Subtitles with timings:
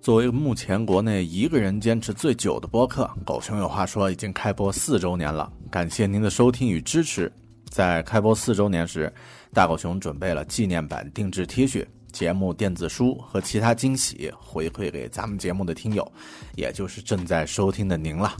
[0.00, 5.50] 作为目前国内一个人坚持最久的播客，《狗熊有话说》已经开播四周年了。
[5.70, 7.32] 感谢您的收听与支持。
[7.70, 9.10] 在开播四周年时，
[9.52, 16.06] 大狗熊准备了纪念版定制 T 恤、节目电子书和其他惊喜回馈给咱们节目的听友，
[16.54, 18.36] 也就是正在收听的您了。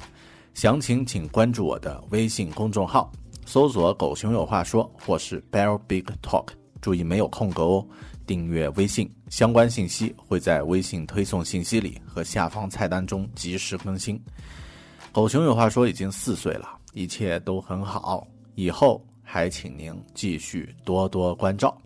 [0.52, 3.11] 详情请关注我的微信公众号，
[3.46, 6.48] 搜索“狗熊有话说”或是 “Bear Big Talk”，
[6.80, 7.86] 注意没有空格哦。
[8.26, 14.18] 订阅微信，相关信息会在微信推送信息里和下方菜单中及时更新。
[15.12, 21.76] 狗熊有话说，已经四岁了，一切都很好，以后还请您继续多多关照。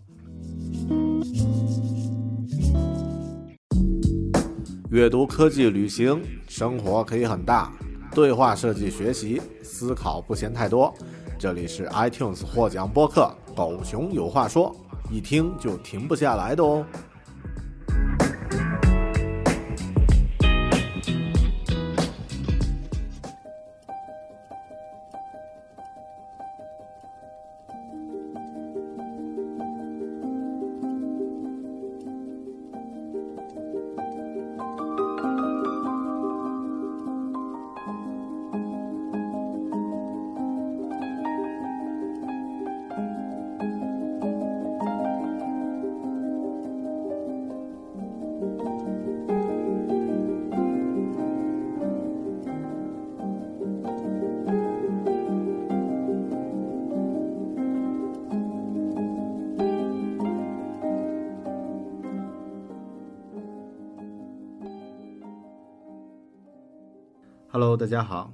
[4.89, 7.69] 阅读、科技、旅行，生活可以很大；
[8.15, 10.91] 对话设计、学习，思考不嫌太多。
[11.39, 14.75] 这里是 iTunes 获奖播客《狗熊有话说》。
[15.09, 16.85] 一听就停不下来的哦。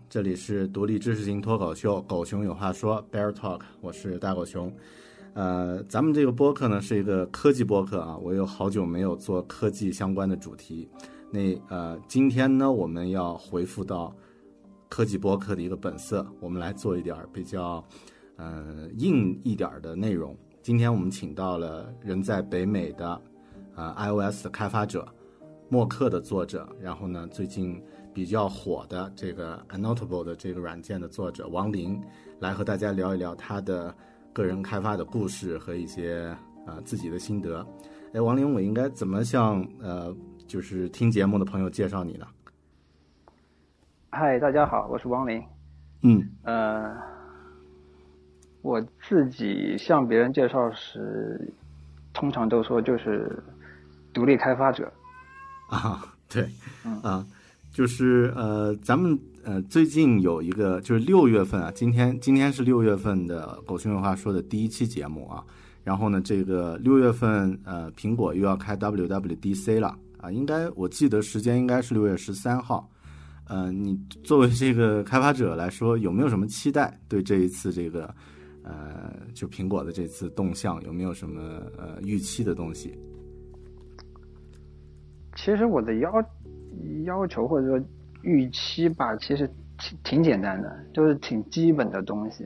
[0.08, 4.72] 这里是独立知识型脱口秀《狗熊有话说》Bear Talk，我是大狗熊。
[5.34, 10.88] 呃，咱们这个播客呢是一个科技播客啊，我有好久没有做科技相关的主题。
[11.31, 14.16] 那呃，今天呢我们要回复到
[14.90, 17.84] 科技播客的一个本色，我们来做一点比较
[18.38, 20.38] 呃硬一点的内容。
[20.62, 23.22] 今天我们请到了人在北美的
[23.75, 25.06] 呃 iOS 的开发者，
[25.68, 27.81] 默克的作者，然后呢最近。
[28.16, 32.02] 比较火的这个 Annotable 的这个软件的作者王林，
[32.40, 33.94] 来和大家聊一聊他的
[34.31, 36.34] 个人开发的故事和一些
[36.66, 37.68] 啊自己的心得。
[38.14, 40.16] 哎，王林，我应该怎么向呃
[40.48, 42.25] 就是听节目的朋友介绍你呢？
[44.12, 45.44] 嗨，大家好，我是王林。
[46.04, 46.96] 嗯，呃，
[48.62, 51.54] 我自己向别人介绍时，
[52.14, 53.44] 通常都说就是
[54.14, 54.90] 独立开发者。
[55.68, 56.50] 啊，对，
[57.04, 57.28] 啊。
[57.75, 65.44] 就是呃，咱们呃最近有一个，就是六月份啊，今天今天是六月份的《狗熊有话说》的第一期节目啊。
[65.84, 72.90] 然后呢，这个六月份呃，苹果又要开 WWDC 了啊，应该我记得时间应该是六月十三号。
[73.50, 76.97] 呃，你作为这个开发者来说，有没有什么期待？
[77.09, 78.06] 对这一次这个
[78.63, 81.42] 呃，就苹果的这次动向，有没有什么
[81.78, 82.97] 呃预期的东西？
[85.36, 86.09] 其实我的要。
[87.03, 87.86] 要求或者说
[88.22, 89.47] 预期吧，其实
[89.78, 92.46] 挺挺简单的，就是挺基本的东西。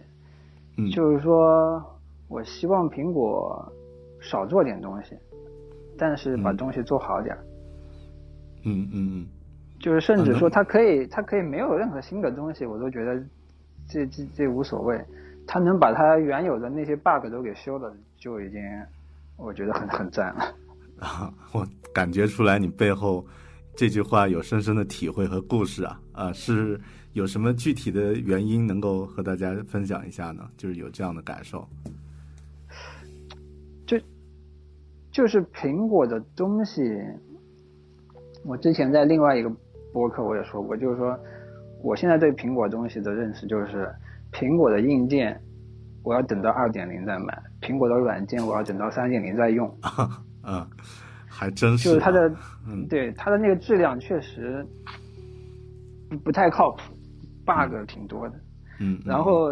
[0.77, 1.83] 嗯，就是说
[2.27, 3.71] 我希望苹果
[4.19, 5.15] 少做点东西，
[5.97, 7.37] 但是把东西做好点。
[8.63, 9.27] 嗯嗯嗯。
[9.79, 13.17] 就是甚至说它可以，它可以没有任何新的东西，我都觉得
[13.87, 14.99] 这这这无所谓。
[15.47, 18.61] 它能把它原有的那些 bug 都给修了，就已经
[19.37, 20.53] 我觉得很很赞了。
[20.99, 23.25] 啊， 我感觉出来你背后。
[23.79, 26.77] 这句话有深深的体会和故事啊啊，是
[27.13, 30.43] 有什么具体的原因能够和大家分享一下呢？
[30.57, 31.65] 就是有这样的感受，
[33.87, 33.97] 就
[35.13, 36.81] 就是苹果的东西，
[38.43, 39.49] 我之前在另外一个
[39.93, 41.17] 博客我也说过，就是说
[41.81, 43.89] 我现在对苹果东西的认识就是，
[44.33, 45.41] 苹果的硬件
[46.03, 49.73] 我要等到二点零再买，苹果的软件我要等到三点零再用。
[50.43, 50.69] 啊。
[51.39, 52.29] 还真是，就是它的，
[52.67, 54.67] 嗯，对它的那个质量确实
[56.09, 56.81] 不不太靠谱
[57.45, 58.35] ，bug 挺多的，
[58.81, 59.49] 嗯，然后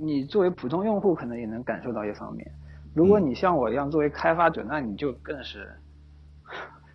[0.00, 2.50] 你作为普通用户可能也能感受到一方面，
[2.94, 5.68] 如果你像我一样作为开发者，那你就更是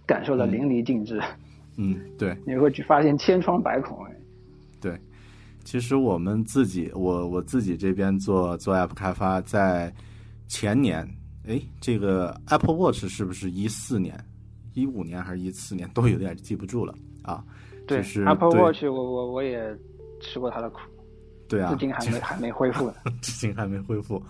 [0.05, 1.21] 感受的淋漓尽致，
[1.77, 4.15] 嗯，对， 你会去发现千疮百孔，哎，
[4.81, 4.99] 对，
[5.63, 9.93] 其实我们自己，我我自己这边做做 app 开发，在
[10.45, 11.07] 前年。
[11.47, 14.17] 哎，这个 Apple Watch 是不是一四年、
[14.73, 17.43] 一五年还是一四年，都有点记不住了啊？
[17.87, 19.77] 对，Apple Watch 我我我也
[20.19, 20.79] 吃过它的苦，
[21.47, 24.21] 对啊，至今还没还没恢复呢， 至今还没恢复。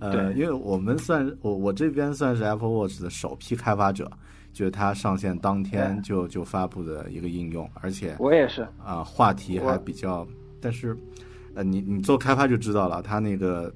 [0.00, 4.10] 呃，因为我们算我我这边算是 Apple Watch 的首批开发者，
[4.52, 10.26] 就是它上线当天就就发布的一个应用，而且我也是啊，话题还比较，
[10.60, 10.96] 但是
[11.54, 13.72] 呃，你你做开发就知道了，它那个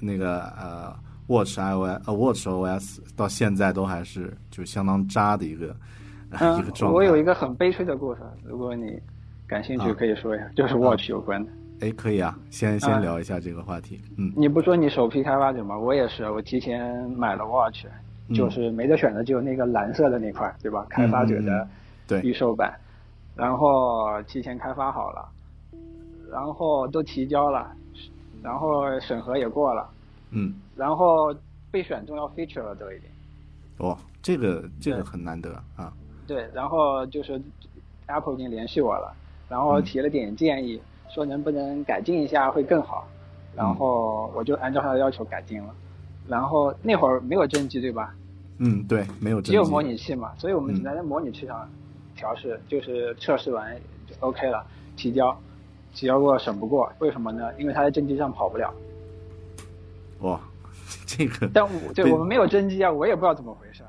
[0.00, 0.92] 那个呃
[1.30, 5.66] Watch iOS 呃 Watch OS 到现在都还是就相当渣的一个
[6.58, 6.94] 一个状态。
[6.96, 9.00] 我有一个很悲催的故事，如果你
[9.46, 11.50] 感兴趣可以说一下，就是 Watch 有关的。
[11.80, 14.00] 哎，可以啊，先先聊一下这个话题。
[14.18, 15.78] 嗯，你不说你首批开发者吗？
[15.78, 17.86] 我也是，我提前买了 Watch，
[18.34, 20.84] 就是没得选的，就那个蓝色的那块，对吧？
[20.90, 21.66] 开发者的
[22.06, 22.74] 对预售版，
[23.34, 25.28] 然后提前开发好了，
[26.30, 27.72] 然后都提交了，
[28.42, 29.88] 然后审核也过了，
[30.32, 31.34] 嗯，然后
[31.70, 33.08] 被选中要 feature 了都已经。
[33.76, 35.92] 哦，这个这个很难得啊。
[36.26, 37.40] 对，然后就是
[38.06, 39.14] Apple 已经联系我了，
[39.48, 40.80] 然后提了点建议。
[41.12, 43.04] 说能不能改进一下会更好，
[43.56, 45.74] 然后我就按照他的要求改进了，
[46.28, 48.14] 然后那会儿没有真机对吧？
[48.58, 51.68] 嗯，对，没有真机，只有模拟器嘛，所以我们只能在模拟器上
[52.14, 53.76] 调试，就是测试完
[54.06, 54.64] 就 OK 了，
[54.96, 55.36] 提交，
[55.92, 57.50] 提交过审不过，为什么呢？
[57.58, 58.72] 因为它在真机上跑不了。
[60.20, 60.40] 哇，
[61.06, 63.82] 这个，但我对我们没有真机啊，我也不知道怎么回事，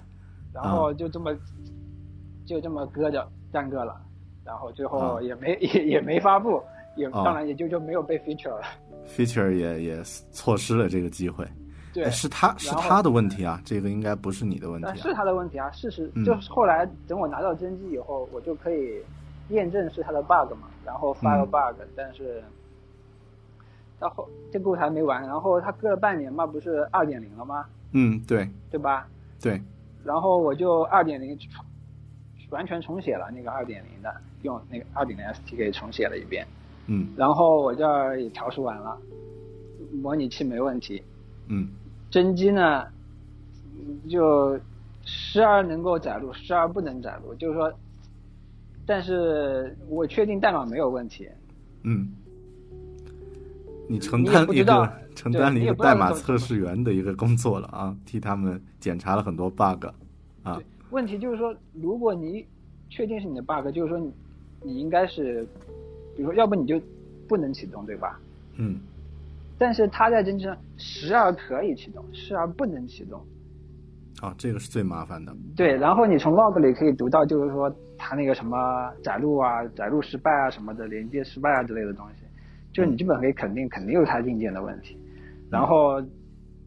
[0.53, 1.35] 然后就这么
[2.45, 3.99] 就这么搁着耽搁了，
[4.43, 6.61] 然后最后也没 也也没发布。
[6.97, 8.63] 也当然也就就没有被 feature 了
[9.07, 11.47] ，feature 也也错失了这个机会。
[11.93, 14.97] 对，是他是他的问题啊，这个应该不是你的问题。
[14.97, 19.01] 是他的问题啊，事实就是后来等我拿到真机以后，我就可以
[19.51, 22.43] 验证是他的 bug 嘛，然后发个 bug，但是
[24.01, 27.63] 到后这故事还没完，然后他搁了半年嘛，不是二点零了吗？
[27.91, 29.07] 嗯，对，对吧？
[29.39, 29.61] 对，
[30.03, 31.37] 然后我就二点零
[32.49, 34.11] 完全重写了那个二点零的，
[34.41, 36.45] 用那个二点零 STK 重写了一遍。
[36.87, 38.97] 嗯，然后我这儿也调试完了，
[40.01, 41.01] 模拟器没问题。
[41.47, 41.69] 嗯，
[42.09, 42.87] 真机呢，
[44.09, 44.59] 就
[45.05, 47.71] 时而能够载入，时而不能载入，就是说，
[48.85, 51.29] 但是我确定代码没有问题。
[51.83, 52.11] 嗯，
[53.87, 59.85] 你承担一个承担了一个代码测试员的一个工作了啊，替他们检查了很多 bug
[60.43, 60.59] 啊。
[60.89, 62.45] 问题就是说，如果你
[62.89, 64.11] 确定是你的 bug，就是说你
[64.63, 65.47] 你应该是。
[66.13, 66.79] 比如说，要不你就
[67.25, 68.19] 不能启动，对吧？
[68.57, 68.77] 嗯。
[69.57, 73.17] 但是它在真正时而可以启动，时而不能启动。
[74.19, 75.33] 啊，这个是最麻烦的。
[75.55, 82.20] 对，然后你从 log 里可以读到，就是说它那个什么载入啊、载入失败啊什么的，连接失败啊之类的东西，
[82.73, 84.97] 就是你基本可以肯定，肯定有它硬件的问题。
[85.49, 86.01] 然后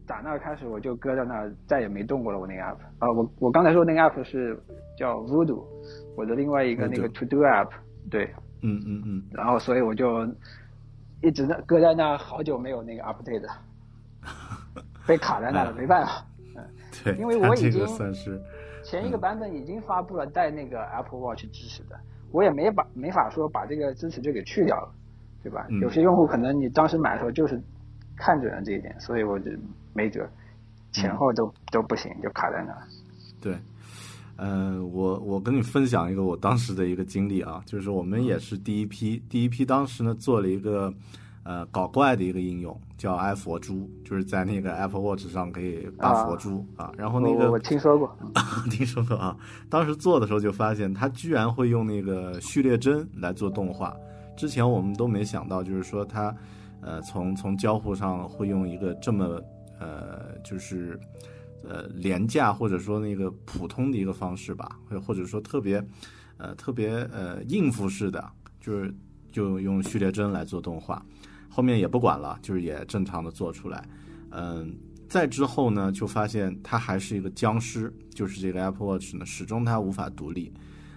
[0.05, 2.39] 打那开始，我就搁在那儿，再也没动过了。
[2.39, 4.59] 我那个 app 啊，我我刚才说那个 app 是
[4.97, 5.63] 叫 Voodoo，
[6.15, 7.69] 我的另外一个那个 To Do app，
[8.09, 8.29] 对。
[8.61, 10.27] 嗯嗯嗯，然后所以我就
[11.21, 13.47] 一直在搁在那好久没有那个 update，
[15.05, 16.25] 被卡在那了， 没办法。
[16.55, 16.63] 嗯，
[17.03, 17.85] 对，因为我已经
[18.83, 21.99] 前一个版本已经发布了带那个 Apple Watch 支持的，
[22.31, 24.89] 我也没把没法说把这个支持就给去掉了，
[25.45, 25.67] 对吧？
[25.79, 27.61] 有些用户可能你当时买的时候就是
[28.17, 29.51] 看准了这一点，所以我就
[29.93, 30.27] 没辙，
[30.91, 32.75] 前后都都不行，就卡在那。
[33.39, 33.55] 对。
[34.37, 40.93] 嗯，我我跟你分享一个我当时的一个经历啊，就是我们也是第一批，第一批当时呢做了一个
[41.43, 46.91] 呃搞怪的一个应用，叫爱佛珠，就是在那个 Apple Watch 上可以拔佛珠啊。
[46.97, 48.13] 然后那个我听说过，
[48.69, 49.37] 听说过啊。
[49.69, 53.95] 当时做的时候就发现，它居然会用那个序列帧来做动画，
[54.35, 56.35] 之前我们都没想到，就是说它
[56.81, 59.41] 呃从从交互上会用一个这么
[59.79, 60.99] 呃就是。
[61.67, 65.83] 呃，廉价或者说那个普通的一个方式吧，或或者说特别，
[66.37, 68.23] 呃，特别呃应付式的，
[68.61, 68.93] 就是
[69.31, 71.03] 就用序列帧来做动画，
[71.49, 73.83] 后面也不管了，就是也正常的做出来。
[74.29, 74.77] 嗯，
[75.09, 80.53] 再之后呢，就发现它还是一个僵尸，就是这个 Apple Watch 呢，始终它无法独立。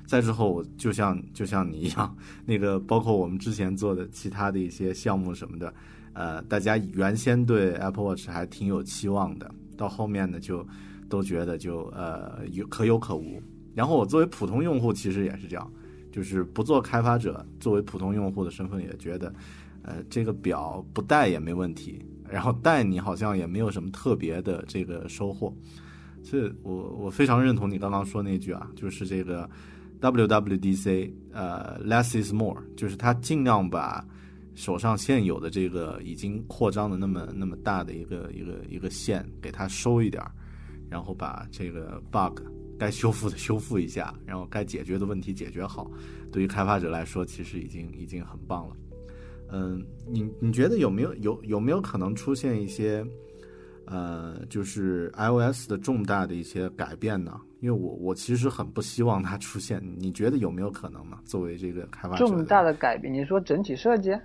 [0.09, 5.75] 再之后，就像就像你一样，那个包括我们之前做的其他的一些项目什么的，
[6.15, 9.55] 呃，大家原先对 Apple Watch 还挺有期望的。
[9.77, 10.67] 到后面呢，就
[11.11, 13.41] 都觉得就呃有可有可无。
[13.75, 15.71] 然后我作为普通用户，其实也是这样，
[16.11, 19.31] 就是不做开发者，作为普通用户的身份，也觉得
[19.83, 25.55] 呃这个表不带也没问题，然后带你好像也没有什么特别的这个收获。
[26.25, 29.49] 所以我我非常认同你刚刚说那句啊，就是这个
[30.01, 34.05] WWDC 呃 less is more，就是他尽量把。
[34.55, 40.33] 手上现有的这个已经扩张的那么那么大的一个一个一个线，给它收一点儿，
[40.91, 42.41] 然后把这个 bug
[42.77, 45.89] 该修复的修复一下，然后该解决的问题解决好。
[46.33, 48.77] 对于开发者来说，其实已经已经很棒了。
[49.53, 53.07] 嗯，你你觉得有没有有有没有可能出现一些
[53.87, 57.41] 呃，就是 iOS 的重大的一些改变呢？
[57.61, 61.19] 因为我我其实很不希望它出现，你觉得有没有可能呢？
[61.25, 64.17] 作为这个开发者，重大的改变，你说整体设计？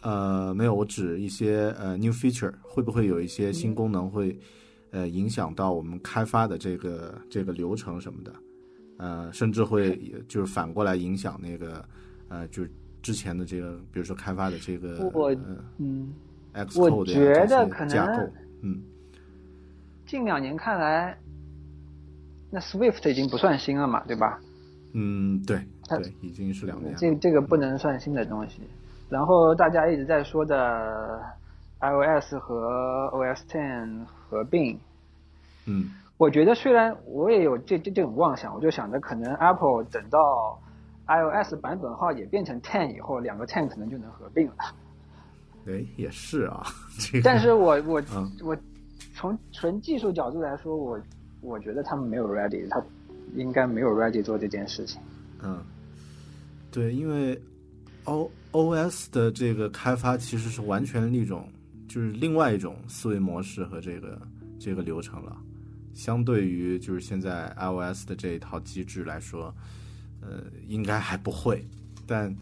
[0.00, 4.36] 呃，没有，我指一些呃 new feature，会不会有一些新功能会
[4.90, 8.32] 呃影响到我们开发的这个这个流程什么的？
[8.98, 9.96] 呃，甚至会
[10.26, 11.84] 就是反过来影响那个
[12.28, 12.70] 呃，就是
[13.00, 15.34] 之前的这个，比如说开发的这个我
[15.78, 16.12] 嗯
[16.54, 18.30] ，Xcode 我觉得可能
[18.62, 18.80] 嗯，
[20.06, 21.18] 近两年看来，
[22.54, 24.38] 那 Swift 已经不算新了嘛，对吧？
[24.92, 25.56] 嗯，对，
[25.88, 26.94] 对，已经是两年。
[26.96, 28.60] 这这个不能算新的东西。
[29.08, 31.18] 然后大家一直在说的
[31.80, 34.78] iOS 和 OS Ten 合并，
[35.64, 40.60] 嗯，我觉得虽然我也有这这这种妄想，我就想着可能 Apple 等到
[41.06, 44.56] iOS 版本号也变成 Ten 以后，两个 Ten 可能就能合并了。
[45.66, 46.62] 哎，也是啊，
[47.24, 48.02] 但是我我
[48.44, 48.56] 我
[49.14, 51.00] 从纯技术角度来说，我
[51.42, 52.82] 我觉得他们没有 ready，他
[53.34, 55.00] 应该没有 ready 做这件事情。
[55.42, 55.62] 嗯，
[56.70, 57.38] 对，因为
[58.04, 61.48] O OS 的这个开发其实是完全一种，
[61.88, 64.20] 就是另外一种思维模式和这个
[64.58, 65.36] 这个流程了。
[65.94, 69.54] 相对于就是现在 iOS 的这一套机制来说，
[70.20, 71.62] 呃，应该还不会。
[72.06, 72.34] 但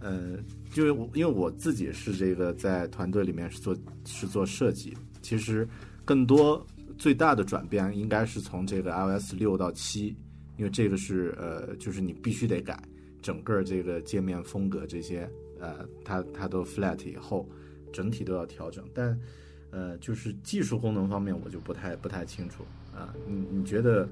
[0.00, 0.38] 呃，
[0.74, 5.68] 因为我因为我自己是这个在团队里面是做是做设计，其实
[6.04, 6.64] 更多
[6.98, 10.16] 最大的转变应该是从这个 iOS 六到七，
[10.56, 12.80] 因为这个是呃，就是你必须得改
[13.22, 15.28] 整个这个界面风格这些。
[15.58, 17.48] 呃，它它都 flat 以后，
[17.90, 19.18] 整体都要调整，但
[19.70, 22.62] 呃，就是技术功能方面我就不太不太清楚
[22.94, 23.14] 啊。
[23.26, 24.06] 你你觉得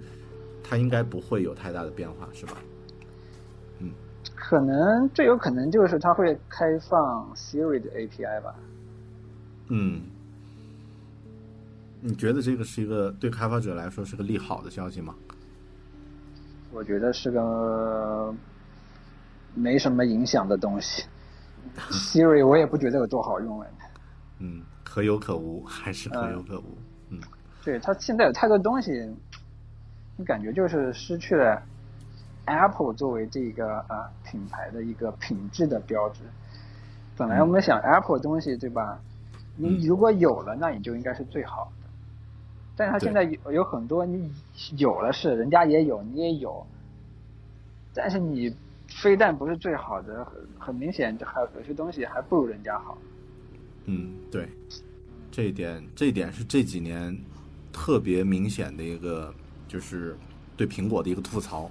[0.63, 2.57] 它应该不会有太大的变化是吧？
[3.81, 3.91] 嗯，
[4.35, 8.55] 可能最有可能就是它会开放 Siri 的 API 吧。
[9.69, 10.01] 嗯，
[12.07, 15.15] 你觉得这个是一个对开发者来说是个利好的消息吗？
[16.71, 18.35] 我觉得是个
[19.55, 21.03] 没什么影响的东西。
[21.91, 23.69] Siri 我也不觉得有多好用哎，
[24.41, 26.77] 嗯，可有可无，还是可有可无，
[27.09, 27.19] 嗯，
[27.65, 29.11] 对，它现在有太多东西，
[30.19, 31.63] 你感觉就是失去了
[32.45, 36.21] Apple 作为这个啊品牌的一个品质的标志。
[37.17, 39.01] 本来我们想 Apple 东西对吧？
[39.57, 41.84] 你如果有了，那你就应该是最好的。
[42.77, 44.31] 但是它现在有有很多你
[44.77, 46.67] 有了是人家也有你也有，
[47.95, 48.55] 但是你。
[48.87, 52.97] 非但不是最好的，很很明显，还有些东西还不如人家好。
[53.87, 54.47] 嗯，对，
[55.33, 57.19] 这一点，这一点是这几年
[57.73, 59.35] 特别明显的一个，
[59.67, 60.17] 就是
[60.57, 61.69] 对苹果的一个吐槽。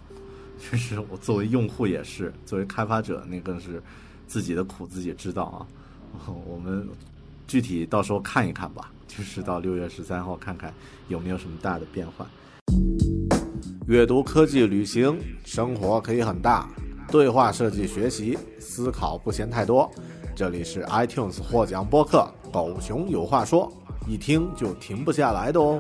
[0.58, 3.82] 就是我作为用户也是，作为开发者，那更是
[4.28, 5.68] 自己的苦自己知道啊。
[6.46, 6.86] 我们
[7.48, 10.74] 具体到时候看一看吧，就是到六月十三号看看
[11.08, 12.28] 有没有什么大的变化。
[13.86, 16.68] 阅读、科技、旅行、生活可以很大。
[17.12, 19.88] 对话设计学习，思考不嫌太多。
[20.36, 23.72] 这里是 iTunes 获奖播客《狗熊有话说》，
[24.10, 25.80] 一听就停不下来的哦。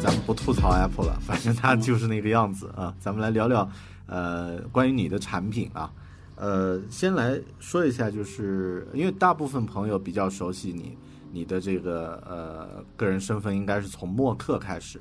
[0.00, 2.92] 咱们不吐槽 Apple 了，反正它就是那个样子啊。
[2.98, 3.70] 咱们来聊聊，
[4.06, 5.92] 呃，关于你的产品啊。
[6.36, 10.96] 呃，先来说一下，就是因为大部分朋友比较熟悉你，
[11.32, 15.00] 你的这个呃个人身份应该是从默克开始。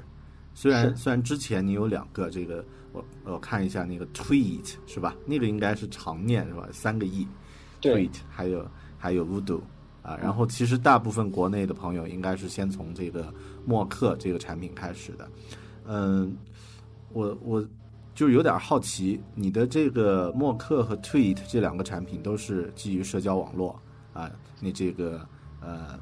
[0.54, 2.64] 虽然虽然之前你有两个这个，
[2.94, 5.14] 我我看一下那个 tweet 是吧？
[5.26, 6.66] 那个应该是常念是吧？
[6.72, 8.66] 三个 e，tweet 还有
[8.98, 9.60] 还有 voodoo
[10.02, 10.18] 啊。
[10.22, 13.34] 然后其实大部分国内的朋友应该是先从这个
[13.66, 15.30] 默克这个产品开始的。
[15.88, 16.38] 嗯，
[17.12, 17.66] 我我
[18.16, 23.80] 就有点好奇，你的这个默克和 tweet 这两个产品都是基于社交网络
[24.14, 24.32] 啊？
[24.60, 25.28] 你这个
[25.62, 26.00] 呃，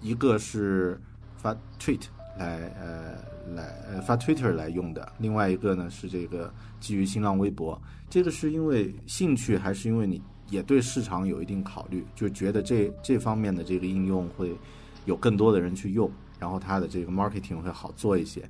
[0.00, 0.98] 一个是
[1.36, 2.04] 发 tweet
[2.38, 3.18] 来呃。
[3.56, 14.54] 来呃发 Twitter 来用的，另外一个呢是这个基于新浪微博，这个是因为兴趣还是因为你也对市场有一定考虑，就觉得这这方面的这个应用会
[15.06, 18.42] 有更多的人去用，然后它的这个 marketing 会好做一些，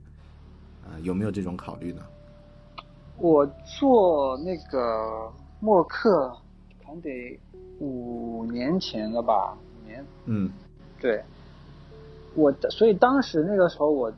[0.91, 2.03] 呃有没有这种考虑呢？
[3.21, 3.47] 我
[3.79, 6.37] 做那个默克，
[6.83, 7.39] 可能得
[7.81, 10.51] 五年前了吧，五年，嗯，
[11.01, 11.23] 对，
[12.35, 14.13] 我所以当时那个时候我。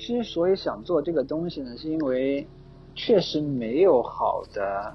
[0.00, 2.46] 之所以想做这个东西呢，是因为
[2.94, 4.94] 确实没有好的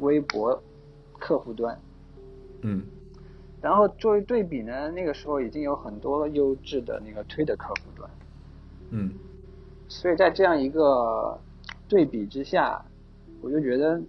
[0.00, 0.62] 微博
[1.18, 1.80] 客户端。
[2.60, 2.84] 嗯。
[3.62, 8.10] 然后作为对比呢，那个时候已经有很多优质的那个推的客户端。
[8.90, 9.14] 嗯。
[9.88, 11.40] 所以在这样一个
[11.92, 12.82] 对比之下，
[13.42, 14.00] 我就觉得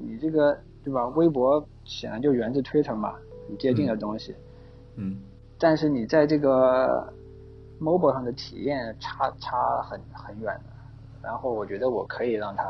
[0.00, 1.06] 你这个对吧？
[1.08, 3.14] 微博显然就源自 Twitter 嘛，
[3.46, 4.34] 很接近的东西，
[4.94, 5.18] 嗯
[5.58, 7.12] 但是你在这个
[7.78, 10.72] mobile 上的体验差差很很远的。
[11.22, 12.64] 然后我觉得我可以让它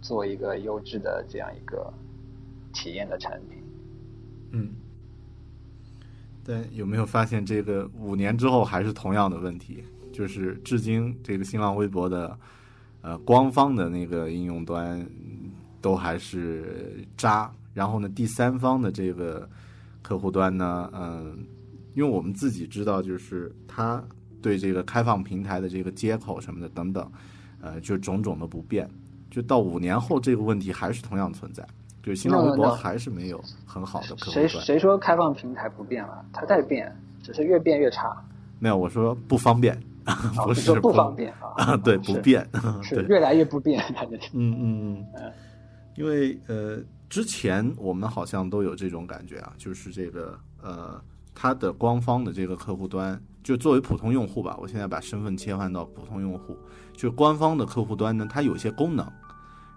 [0.00, 1.92] 做一个优质的这样一个
[2.72, 3.62] 体验的产品。
[4.52, 4.70] 嗯。
[6.42, 9.84] 但有没有发现，这个五年之后还是同样的问题？
[10.10, 12.34] 就是至今这个新浪微博的
[13.02, 15.04] 呃官方的那个应用端
[15.80, 19.48] 都还是渣，然后呢，第三方的这个
[20.02, 21.38] 客户端呢，嗯，
[21.94, 24.02] 因为我们自己知道，就是它
[24.42, 27.10] 对这个开放平台的这个接口什么的等等，
[27.60, 28.88] 呃，就种种的不便，
[29.30, 31.66] 就到五年后这个问题还是同样存在，
[32.02, 34.64] 就是新浪微博.还是没有很好的客户谁端。
[34.64, 36.24] 谁说开放平台不变了？
[36.32, 38.16] 它在变，只是越变越差。
[38.58, 39.80] 没有，我说不方便，啊
[40.44, 41.52] 不是说不方便啊？
[41.56, 42.48] 啊，对，不是便，
[42.82, 45.06] 是，越来越不便，它就是嗯嗯。
[45.16, 45.32] 嗯，
[45.96, 46.78] 因为呃，
[47.08, 51.00] 之前我们好像都有这种感觉啊，就是这个呃，
[51.34, 56.56] 它的官方的这个客户端，就作为普通用户吧，我现在把身份切换到普通用户，
[56.92, 59.06] 就官方的客户端呢，它有些功能，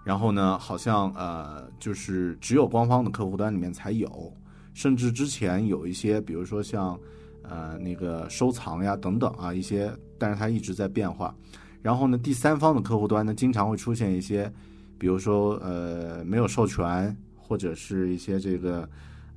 [0.04, 4.32] 然后呢，好像呃，就是只有官方的客户端里面才有，
[4.72, 6.98] 甚至之前有一些，比如说像
[7.48, 11.34] 呃那个收藏呀等等啊一些，但是它一直在变化。
[11.82, 14.50] 然后呢，第三方的客户端呢，经常会出现一些，
[14.98, 18.88] 比如说呃没有授权，或者是一些这个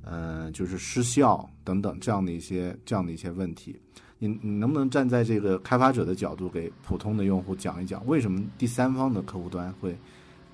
[0.02, 3.78] 呃就是失效等等这样的一些这样的一些问题。
[4.18, 9.96] 你你能不能站在这个开发者的角度，给普通的用户讲一讲，为什么第三方的客户端会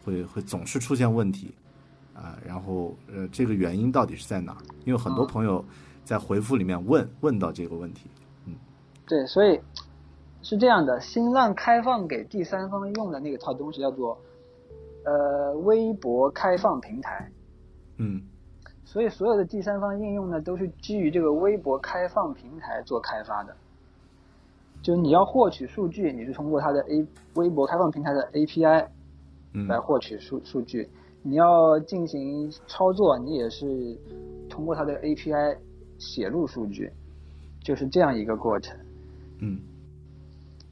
[0.04, 1.54] 会会总是出现问题
[2.12, 2.36] 啊？
[2.44, 4.58] 然后呃这个原因到底是在哪儿？
[4.84, 5.64] 因为很多嗯朋友
[6.04, 8.08] 在回复里面问问到这个问题。
[8.46, 8.54] 嗯
[9.06, 9.60] 对，所以
[10.42, 14.18] 是这样的，新浪开放给第三方用的那个套东西叫做
[15.04, 17.30] 呃微博开放平台，
[17.98, 18.22] 嗯
[18.84, 23.56] 所以所有的第三方应用呢都是基于这个微博开放平台做开发的。
[24.82, 28.86] 就你要获取数据，你是通过它的 A 微博开放平台的 API
[29.54, 30.90] 嗯来获取数数据，
[31.22, 33.98] 你要进行操作，你也是
[34.48, 35.56] 通过它的 API
[35.98, 36.92] 写入数据，
[37.60, 38.76] 就是这样一个过程。
[39.40, 39.60] 嗯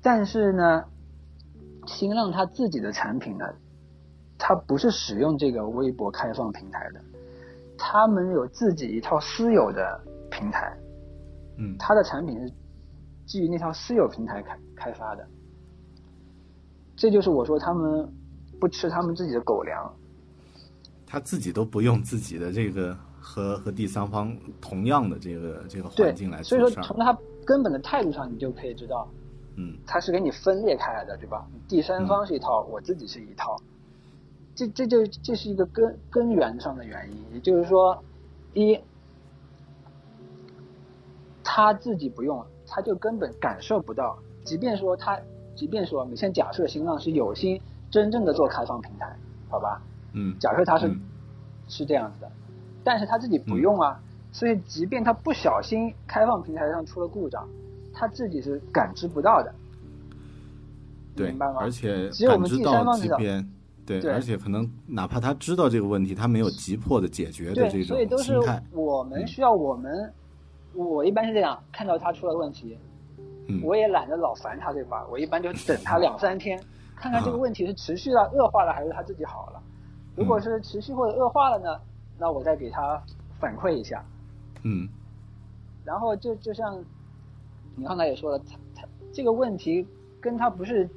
[0.01, 0.85] 但是呢，
[1.87, 3.45] 新浪它自己的产品呢，
[4.37, 7.01] 它不是使用这个微博开放平台的，
[7.79, 10.77] 他们有自己一套私有的平台，
[11.57, 12.53] 嗯它的产品是
[13.27, 15.27] 基于那套私有平台开开发的。
[16.97, 18.13] 这就是我说他们
[18.61, 19.95] 不吃他们自己的狗粮，
[21.07, 26.83] 他自己都不用自己的这个和和第三方同样的这个这个环境来，所以做事儿。
[26.83, 29.09] 说从他根本的态度上，你就可以知道，
[29.57, 31.47] 嗯他是给你分裂开来的，对吧？
[31.69, 33.57] 第三方是一套，我自己是一套，
[34.57, 38.03] 这这就这是一个根根源上的原因，也就是说，
[38.55, 38.77] 一，
[41.45, 45.19] 他自己不用，他就根本感受不到，即便说他，
[45.55, 49.17] 即便说你先假设新浪是有心真正的做开放平台，
[49.49, 49.81] 好吧？
[50.15, 51.01] 嗯假设他是、嗯
[51.69, 52.31] 是这样子的，
[52.85, 54.01] 但是他自己不用啊，
[54.33, 57.49] 所以即便他不小心开放平台上出了故障，
[57.93, 59.53] 他自己是感知不到的。
[61.15, 63.53] 对明白，吗而且只有我们第三方知道即便
[63.85, 68.39] 对，对而且可能哪怕他知道这个问题，他没有急迫的解决的对，这所以都是。
[68.73, 70.13] 我们嗯需要我们，
[70.73, 72.79] 我一般是这样，看到他出了问题，
[73.49, 75.05] 嗯我也懒得老烦他，对吧？
[75.11, 76.59] 我一般就等他两三天，
[76.97, 79.61] 看看这个啊问题是持续了、恶化了，还是他自己好了。
[80.15, 81.79] 如果嗯是持续或者恶化了呢，
[82.23, 83.03] 那我再给他
[83.41, 84.01] 反馈一下。
[84.63, 84.89] 嗯
[85.85, 86.79] 然后就就像
[87.75, 89.85] 你刚才也说了，他他这个问题
[90.21, 90.89] 跟他不是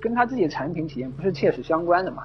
[0.00, 2.24] 跟他自己的产品体验不是切实相关的嘛。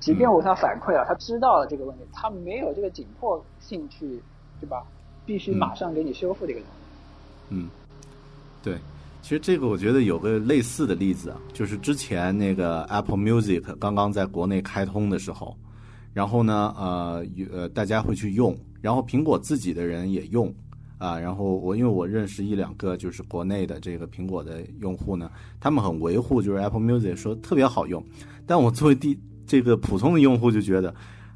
[0.00, 4.20] 即便我给他反馈了，他知道了这个问题，他没有这个紧迫性去，
[4.60, 4.84] 对吧？
[5.24, 6.74] 必须嗯马上给你修复这个东西。
[7.50, 7.70] 嗯，
[8.64, 8.76] 对。
[9.22, 15.56] 其实这个我觉得有个类似的例子啊，就是之前那个 Apple Music 刚刚在国内开通的时候，
[16.16, 20.50] 然后呢，呃，呃，大家会去用，然后苹果自己的人也用
[20.96, 28.02] 啊，然后我因为我认识一两个就是国内的这个苹果的用户呢，他们很维护就是 Apple Music 说特别好用，
[28.46, 29.14] 但我作为第
[29.46, 30.88] 这个普通的用户就觉得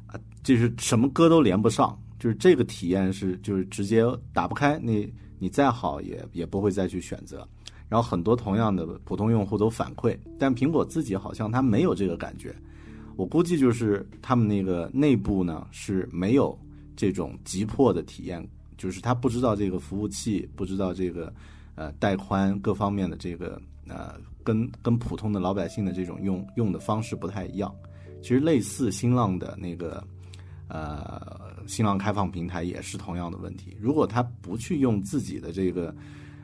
[0.07, 7.47] 啊，就是什么歌都连不上，就是这个体验是就是直接打不开，你你再好也也不会再去选择。
[7.87, 12.55] 然后很多同样的普通用户都反馈，但苹果自己好像它没有这个感觉。
[13.21, 16.57] 我估计就是他们那个内部呢是没有
[16.95, 18.43] 这种急迫的体验，
[18.79, 21.31] 就是他不知道这个服务器，不知道这个
[21.75, 27.71] 呃带宽各方面的这个呃跟跟普通的老百姓的这种用用的方式不太一样。
[28.23, 30.03] 其实类似新浪的那个
[30.67, 31.21] 呃
[31.67, 33.77] 新浪开放平台也是同样的问题。
[33.79, 35.93] 如果他不去用自己的这个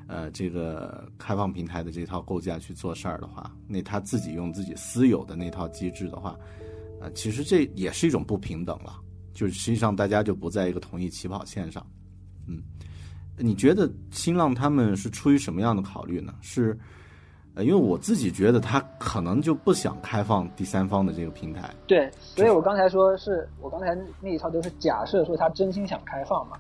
[0.05, 6.37] 呃这个开放平台的这套构架去做事儿的话，那他自己用自己私有的那套机制的话，
[6.99, 8.99] 呃，其实这也是一种不平等了。
[9.33, 11.85] 就是实际上大家就不在一个同一起跑线上。
[12.47, 12.61] 嗯，
[13.37, 16.33] 你觉得新浪他们是出于什么样的考虑呢？
[16.41, 16.77] 是？
[17.53, 21.73] 呃，因为我自己觉得他可能就不想开放第三方的这个平台。
[21.87, 26.57] 对，所以我刚才说是我刚才那一套都是假设说他真心想开放嘛。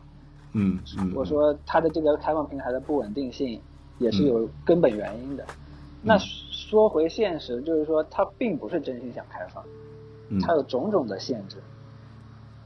[0.53, 1.13] 嗯嗯。
[1.13, 3.61] 我说他的这个开放平台的不稳定性
[3.99, 5.45] 也是有根本原因的。
[6.01, 9.63] 那说回现实，就是说他并不是真心想开放，
[10.41, 11.57] 他有种种的限制，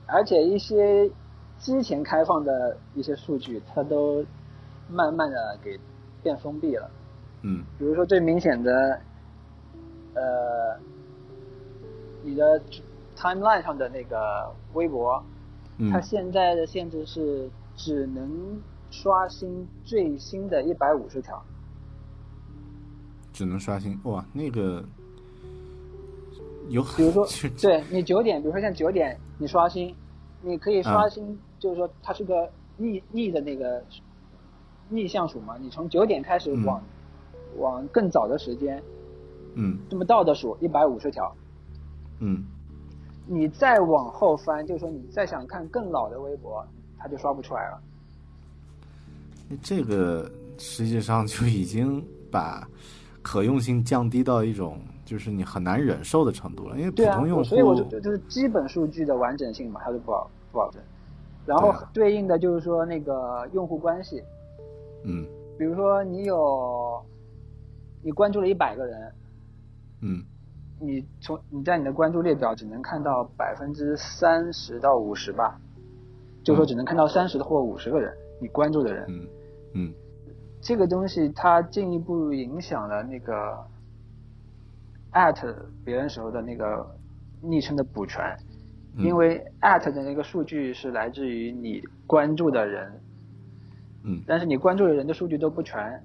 [0.07, 1.09] 而且一些
[1.59, 4.25] 之前开放的一些数据，它都
[4.89, 5.79] 慢慢的给
[6.23, 6.89] 变封闭了。
[7.43, 8.99] 嗯，比如说最明显的，
[10.13, 10.79] 呃，
[12.23, 12.61] 你的
[13.15, 15.23] timeline 上的那个微博，
[15.91, 21.41] 它现在的限制是只能刷新最新的一百五十条，
[23.31, 24.83] 只能刷新哇，那个
[26.69, 27.27] 有比如说
[27.61, 29.95] 对你九点，比如说像九点你刷新，
[30.41, 33.83] 你可以刷新，就是说它是个逆逆的那个
[34.89, 36.81] 逆向数嘛，你从九点开始往。
[37.57, 38.81] 往更早的时间，
[39.55, 41.35] 嗯，这么倒着数一百五十条，
[42.19, 42.45] 嗯，
[43.25, 46.65] 你再往后翻，就是说你再想看更老的微博，
[46.97, 47.81] 它就刷不出来了。
[49.61, 52.65] 这个实际上就已经把
[53.21, 54.79] 可用性降低到一种
[55.11, 60.81] 就是你很难忍受的程度了，因为普通用户，所以我就就是基本数据的完整性嘛，它就不保不保证。
[61.45, 64.23] 然后对应的就是说那个用户关系，
[65.03, 65.25] 嗯，
[65.57, 67.03] 比如说你有。
[68.03, 69.13] 你关注了一百个人，
[70.01, 70.25] 嗯，
[70.79, 75.61] 你从你在你的关注列表只能看到百分之三十到五十吧，
[76.43, 79.27] 就说只能看到三十或五十个人你关注的人，嗯
[79.75, 79.93] 嗯，
[80.61, 83.55] 这个东西它进一步影响了那个
[85.13, 86.85] at 别人时候的那个
[87.41, 88.37] 昵称的补全，
[88.97, 93.01] 因为 at 的那个数据是来自于你关注的人，
[94.03, 96.01] 嗯，但是你关注的人的数据都不全。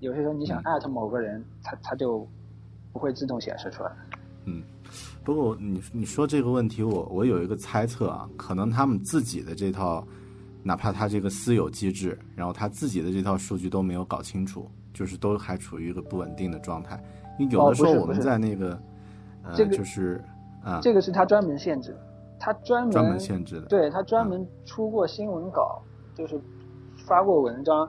[0.00, 2.26] 有些时候你想艾特某个人，他他就
[2.92, 3.90] 不会自动显示出来。
[4.44, 4.62] 嗯，
[5.24, 10.06] 不过你你说这个问题，我我有一个猜测啊，可能他们自己的这套，
[10.62, 17.02] 哪怕他这个私有机制，然后他自己的这套数据都没有搞清楚，就是都还处于一个不稳定的状态。
[17.38, 18.78] 因为有的时候我们在那个
[19.42, 20.22] 呃，就是
[20.62, 21.96] 啊，这个是他专门限制，
[22.38, 25.82] 他专门专门限制的，对他专门出过新闻稿，
[26.14, 26.40] 就是
[26.96, 27.88] 发过文章。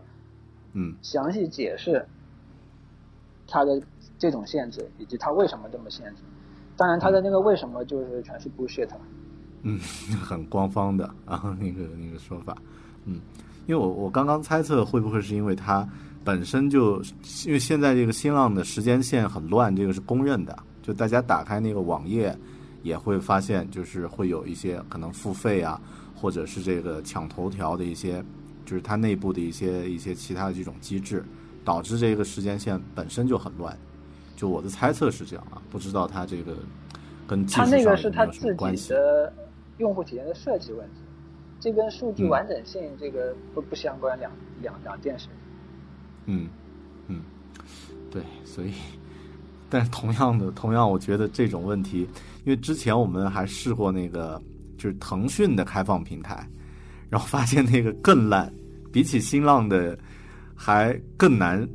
[0.78, 2.06] 嗯，详细解释
[3.48, 3.82] 他的
[4.18, 6.22] 这种限制，以及他为什么这么限制。
[6.76, 8.90] 当然，他的那个为什么就是全是 bullshit。
[9.62, 9.80] 嗯，
[10.22, 12.58] 很官方的啊，那个那个说法。
[13.06, 13.22] 嗯，
[13.66, 15.88] 因为我我刚刚猜测会不会是因为它
[16.26, 17.02] 本身就
[17.46, 20.58] 因为现在这个新浪的时间线很乱，这个是公认的。
[20.82, 22.38] 就大家打开那个网页
[22.84, 25.80] 也会发现，就是会有一些可能付费啊，
[26.14, 28.22] 或者是这个抢头条的一些。
[28.66, 31.24] 就是它内部的一些一些其他的这种机制，
[31.64, 33.78] 导致这个时间线本身就很乱。
[34.36, 36.58] 就我的猜测是这样啊，不知道它这个
[37.28, 38.90] 跟技术上有没有什么关系。
[38.90, 39.32] 的
[39.78, 40.96] 用户体验的设计问题，
[41.60, 44.32] 这跟数据完整性这个不不相关，两
[44.64, 45.28] 两两件事。
[45.30, 45.45] 嗯
[46.26, 46.48] 嗯，
[47.08, 47.22] 嗯
[48.12, 48.72] 对，所以，
[49.70, 52.08] 但是同样的， 同样我觉得这种问题，
[52.44, 54.42] 因为之前我们还试过那个
[54.78, 56.48] 就是腾讯的开放平台。
[57.08, 58.52] 然后发现那个更烂，
[58.92, 59.98] 比起新浪的
[60.56, 61.66] 还更难，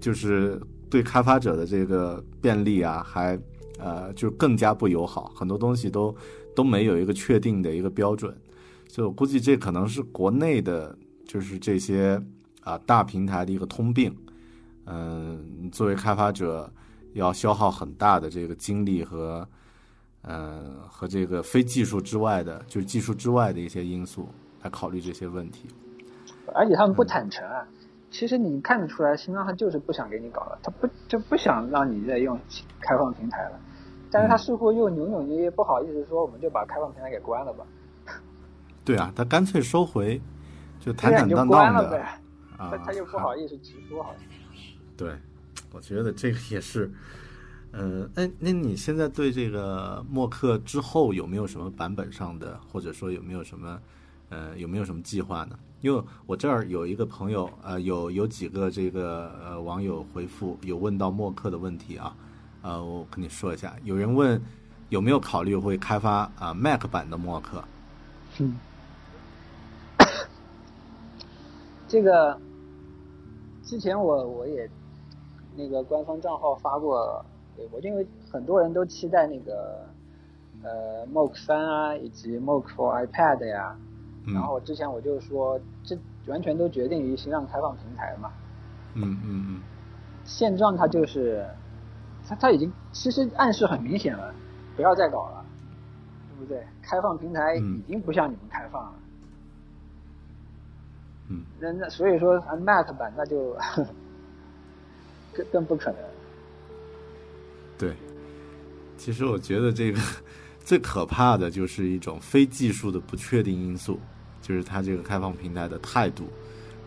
[0.00, 3.38] 就是对开发者的这个便利啊，还
[3.78, 6.14] 呃就更加不友好，很多东西都
[6.56, 8.36] 都没有一个确定的一个标准，
[8.88, 10.94] 所以我估计这可能是国内的，
[11.24, 12.20] 就是这些
[12.62, 14.16] 啊大平台的一个通病。
[14.86, 16.70] 嗯，作为开发者
[17.12, 19.46] 要消耗很大的这个精力和
[20.22, 24.28] 嗯和这个非技术之外的，就是技术之外的一些因素。
[24.62, 25.66] 来考虑这些问题，
[26.54, 27.66] 而且他们不坦诚啊。
[28.10, 32.38] 其实你看得出来，新浪他就是不想给你搞了，他不就不想让你再用
[32.78, 33.58] 开放平台了。
[34.10, 37.64] 但是他似乎又扭扭捏捏，不好意思说，我们就把开放平台给关了吧。
[38.84, 40.20] 对啊，他干脆收回，
[40.78, 42.04] 就坦坦荡荡的
[42.60, 44.22] 啊，他又不好意思直说，好像。
[44.96, 45.16] 对，
[45.72, 46.92] 我觉得这个也是。
[47.72, 53.80] 呃，哎，那你现在对这个默克之后有没有什么版本上的，或者说有没有什么？
[54.28, 55.58] 呃，有没有什么计划呢？
[55.80, 62.14] 因为我这儿有一个朋友，呃，有有几个这个呃网友回复，有问到默克的问题啊，
[62.62, 64.40] 呃，我跟你说一下，有人问
[64.88, 67.64] 有没有考虑会开发啊 Mac 版的默克，
[68.38, 68.56] 嗯，
[71.88, 72.40] 这个
[73.70, 74.68] 之前我我也
[75.54, 77.24] 那个官方账号发过
[77.56, 79.86] 微博，因为很多人都期待那个
[80.64, 83.76] 呃 Mock 三啊，以及 Mock for iPad 呀。
[84.26, 88.28] 嗯然后之前我就说，这完全都决定于新浪开放平台嘛。
[88.94, 89.62] 嗯嗯嗯
[90.24, 91.46] 现状它就是，
[92.26, 94.34] 它它已经其实暗示很明显了，
[94.74, 95.44] 不要再搞了，
[96.28, 96.66] 对不对？
[96.82, 98.92] 开放平台嗯已经不向你们开放了。
[101.30, 103.56] 嗯，那那所以说啊 Mac 版那就
[105.32, 106.00] 更更不可能。
[107.78, 107.94] 对。
[108.98, 109.98] 其实我觉得这个
[110.62, 113.98] 最可怕的就是一种非技术的不确定因素，
[114.42, 116.24] 就是它这个开放平台的态度，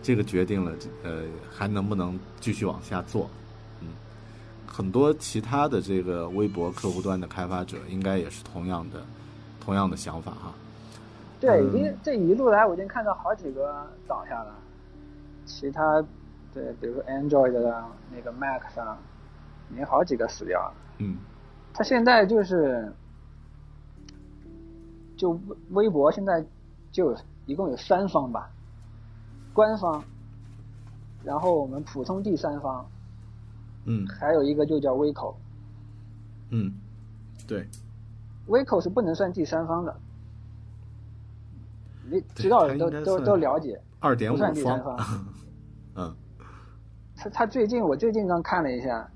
[0.04, 3.28] 这个决定了呃还能不能继续往下做。
[3.82, 3.88] 嗯，
[4.68, 9.04] 很多其他的这个微博客户端的开发者应该也是同样的
[9.60, 10.54] 同样的想法哈。
[11.44, 14.56] 对，嗯已经这一路来我已经看到好几个倒下了，
[15.46, 16.02] 其他
[16.54, 18.98] 对，比如说 Android 的那个 Mac 上，
[19.72, 20.74] 已经好几个死掉了。
[21.00, 21.18] 嗯。
[21.74, 22.94] 他现在就是，
[25.18, 25.32] 就
[25.72, 26.46] 微微博现在
[26.92, 28.50] 就有一共有三方吧，
[29.54, 30.04] 官方，
[31.24, 32.86] 然后我们普通第三方，
[33.86, 34.06] 嗯。
[34.08, 35.36] 还有一个就叫微口，
[36.52, 36.72] 嗯，
[37.48, 37.68] 对，
[38.46, 40.03] 微口是不能算第三方的，你
[42.36, 44.98] 知道的都都都了解，二点五不算第三方。
[44.98, 45.26] 方。
[45.96, 46.16] 嗯
[47.16, 49.10] 他他最近我最近刚看了一下，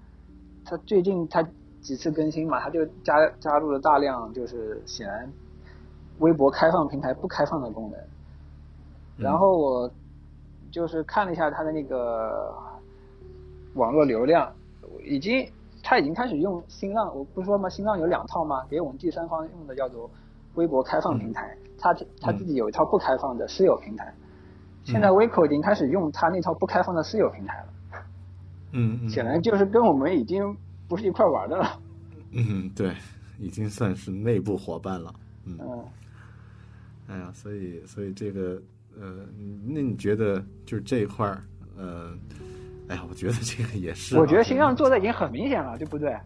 [0.63, 1.43] 他最近他
[1.81, 5.29] 几次更新嘛，他就加加入了大量就是显然
[6.19, 7.99] 微博开放平台不开放的功能。
[9.17, 9.91] 然后我
[10.71, 12.53] 就是看了一下他的那个
[13.73, 14.53] 网络流量，
[15.03, 15.49] 已经
[15.83, 17.67] 他已经开始用新浪，我不是说吗？
[17.67, 18.63] 新浪有两套吗？
[18.69, 20.09] 给我们第三方用的叫做
[20.57, 24.13] 微博开放平台，他他自己有一套不开放的私有平台。
[24.83, 27.67] 现在微口已经开始用他那套不开放的私有平台了。
[28.71, 30.55] 嗯嗯，显然就是跟我们已经
[30.87, 31.79] 不是一块玩的了。
[32.31, 32.93] 嗯对，
[33.37, 35.13] 已经算是内部伙伴了。
[35.45, 35.85] 嗯，嗯，
[37.07, 38.61] 哎呀，所以所以这个
[38.99, 39.25] 呃，
[39.65, 41.43] 那你觉得就是这一块儿
[41.77, 42.11] 呃，
[42.89, 46.17] 哎呀，我觉得这个也是啊，我觉得新浪做的已经很明显了，对不对？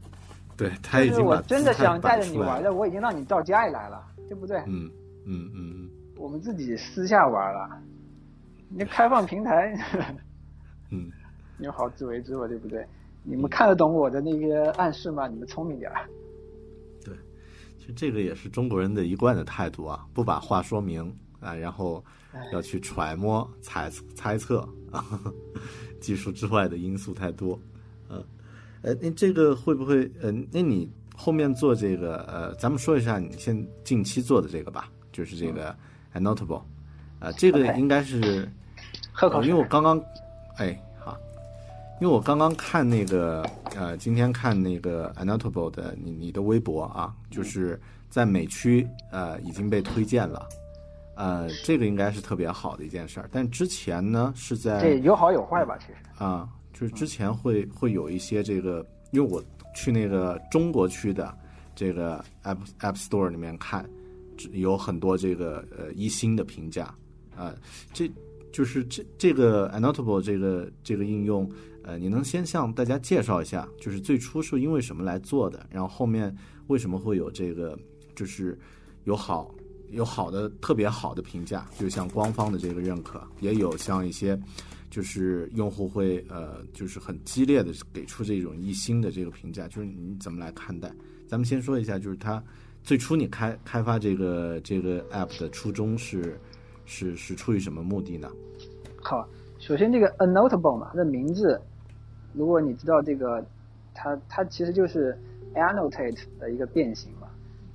[0.58, 2.26] 对他已就是经把我真的想带着。
[2.28, 4.58] 你玩的，我已经让你到家里来了，对不对？
[4.66, 4.90] 嗯
[5.26, 7.82] 嗯嗯我们自己私下玩了，
[8.70, 9.76] 你开放平台，
[10.90, 11.12] 嗯
[11.58, 12.88] 你好自为之吧，对不对？
[13.24, 15.28] 你们看得懂我的那个暗示吗？
[15.28, 16.08] 你们聪明点儿。
[17.04, 17.14] 对，
[17.78, 22.02] 其实这个也是中国人的一贯的态度啊，不把话说明啊，然后
[22.54, 24.62] 要去揣摩、猜猜测
[24.94, 25.04] 啊，
[26.00, 27.60] 技术之外的因素太多。
[28.08, 28.24] 呃，
[28.84, 30.90] 呃，那这个会不会呃，那你
[31.22, 35.76] 后面做这个呃，咱们说一下你现近期做的这个吧，就是这个
[36.16, 36.64] Annotable，
[37.20, 38.48] 啊、这个应该是呃
[39.12, 39.50] 喝口水。
[39.50, 40.04] 因为我刚刚，
[40.58, 41.16] 哎，好，
[42.02, 47.80] 因为我刚刚看那个，呃，今天看那个 Annotable 的你你的微博啊，就是
[48.10, 50.50] 在美区呃已经被推荐了，
[51.14, 53.30] 呃，这个应该是特别好的一件事儿。
[53.32, 56.24] 但之前呢是这在有好有坏吧，其实。
[56.24, 59.40] 啊，就是之前会会有一些这个，因为我
[59.76, 61.36] 去那个中国区的
[61.76, 63.90] 这个 App App Store 里面看，
[64.52, 66.94] 有很多这个呃一星的评价。
[67.36, 67.56] 啊、
[67.92, 68.12] 这
[68.52, 71.50] 就是这这个 Annotable 这个这个应用，
[71.84, 76.36] 呃，你能先向大家介绍一下，就是最初是因为什么来做的，然后后面
[76.68, 77.76] 为什么会有这个，
[78.14, 78.60] 就是
[79.06, 79.56] 有好
[79.90, 84.40] 有好的特别好的评价，就像官方的这个认可，也有像一些
[84.92, 90.92] 就是用户会呃就是很激烈的给出这种一星的这个评价，就是你怎么来看待？
[91.28, 92.44] 咱们先说一下，就是它
[92.84, 96.38] 最初你开开发这个这个 app 的初衷是
[96.86, 98.30] 是是出于什么目的呢？
[99.02, 99.28] 好，
[99.58, 101.60] 首先这个 annotable 嘛，它的名字，
[102.34, 103.44] 如果你知道这个，
[103.94, 105.18] 它它其实就是
[105.56, 107.28] annotate 的一个变形嘛。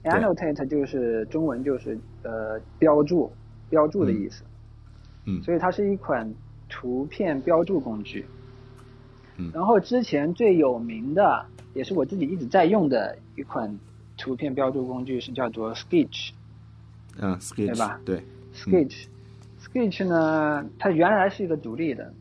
[0.05, 3.33] annotate 就是中文就是呃标注
[3.71, 4.45] 标注的意思。
[5.25, 6.33] 嗯所以它是一款
[6.69, 8.27] 图片标注工具。
[9.39, 13.79] 嗯然后之前最有名的，也是我自己一直在用的一款
[14.17, 16.31] 图片标注工具是叫做 Sketch。
[17.19, 18.23] 嗯，Sketch 对吧对
[18.55, 19.07] ，Sketch，、
[19.63, 22.13] Sketch 呢，它原来是一个独立的，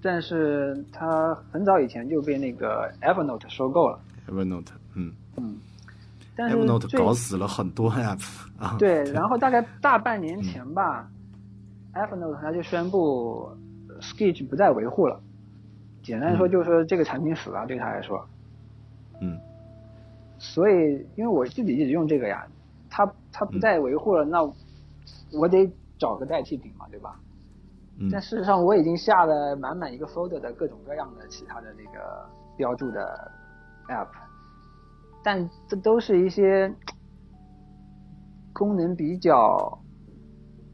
[0.00, 3.98] 但是它很早以前就被那个 Evernote 收购了。
[4.28, 5.12] Evernote，嗯
[6.36, 8.22] 但是，Evernote 搞死了很多 app
[8.58, 8.76] 啊。
[8.78, 11.10] 对，然后大概大半年前吧、
[11.94, 13.50] e v e r n o t e 它就宣布
[14.00, 15.20] Sketch 不再维护了。
[16.02, 18.26] 简单说就是说这个产品死了，对他来说。
[19.20, 19.38] 嗯
[20.38, 22.46] 所以因为我自己一直用这个呀，
[22.88, 24.42] 它它不再维护了，那
[25.32, 27.20] 我得找个代替品嘛，对吧？
[28.10, 33.30] 但事实上我已经下了满满一个 folder 的各种各样的其他的那个标注的
[33.88, 34.08] app，
[35.22, 36.74] 但这都是一些
[38.54, 39.78] 功能比较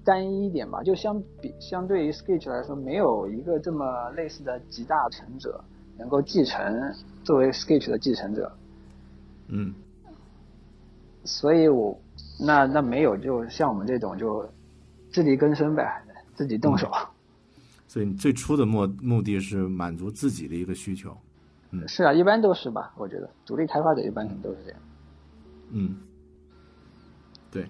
[0.07, 5.63] 单一一点吧，就相比相对于 Sketch 来说，没有一个这么类似的集大成者
[5.99, 8.51] 能够继承作为 Sketch 的继承者。
[9.49, 9.75] 嗯，
[11.25, 12.01] 所以我
[12.39, 14.49] 那那没有，就像我们这种就
[15.11, 16.03] 自力更生呗，
[16.35, 16.91] 自己动手。
[17.89, 21.17] 所以你最初的目目的是满足自己的一个需求，
[21.71, 24.81] 嗯，是啊，一般都是吧，我觉得独立开发者一般都是这样，
[25.71, 25.97] 嗯，
[27.51, 27.67] 对，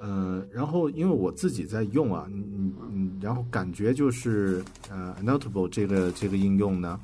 [0.00, 7.00] 呃，然后因为我自己在用啊，嗯嗯，然后感觉就是呃，Notable 这个这个应用呢，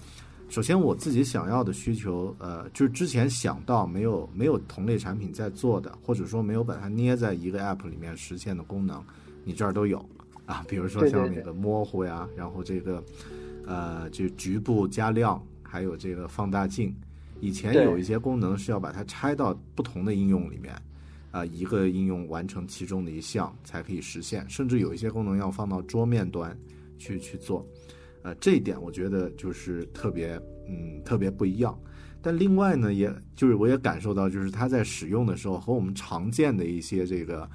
[0.49, 9.03] 首先我自己想要的需求，呃，就是之前想到没有没有同类产品在做的，或者说没有把它捏在一个 App 里面实现的功能，
[9.45, 10.05] 你这儿都有。
[10.47, 13.01] 啊，比如说像那个模糊呀，然后这个，
[13.65, 16.93] 呃，就局部加亮，还有这个放大镜。
[17.39, 20.75] 以前有一些功能是要把它拆到不同的应用里面，
[21.31, 26.57] 啊，一个应用完成其中的一项才可以实现，甚至有一些功能要放到桌面端
[26.99, 27.67] 去去做。
[28.23, 31.79] 呃，这一点我觉得就是特别，嗯，特别不一样。
[32.23, 37.49] 但另外呢，也就是我也感受到，就是它在使用的时候和我们常见的一些这个。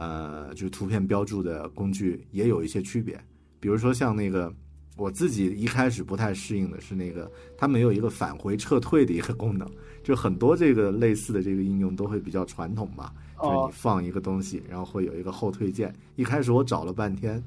[0.00, 3.20] 呃，就是图片标注的工具也有一些区别，
[3.58, 4.54] 比如说像那个
[4.98, 9.66] 我自己一开始不太适应的是那个它没有一个返回撤退的一个功能，
[10.02, 15.94] 就很多这个类似的这个应用都会比较传统嘛，就是你放一个东西，然后会有一个后退键。
[16.16, 17.42] 一开始我找了半天，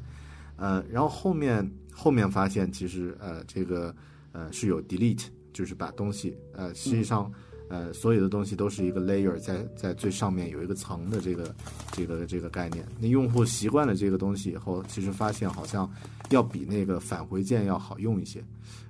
[0.56, 3.94] 呃，然后后面后面发现其实呃这个
[4.32, 7.32] 呃是有 delete，就是把东西呃实际上。
[7.72, 11.56] 呃，所有的东西都是一个 layer，在在最上面有一个层的这个
[11.94, 12.86] 这个这个概念。
[13.00, 15.90] 那用户习惯了这个东西以后，其实发现好像
[16.32, 18.44] 要比那个返回键要好用一些。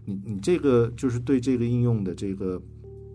[0.04, 2.60] 你你这个就是对这个应用的这个，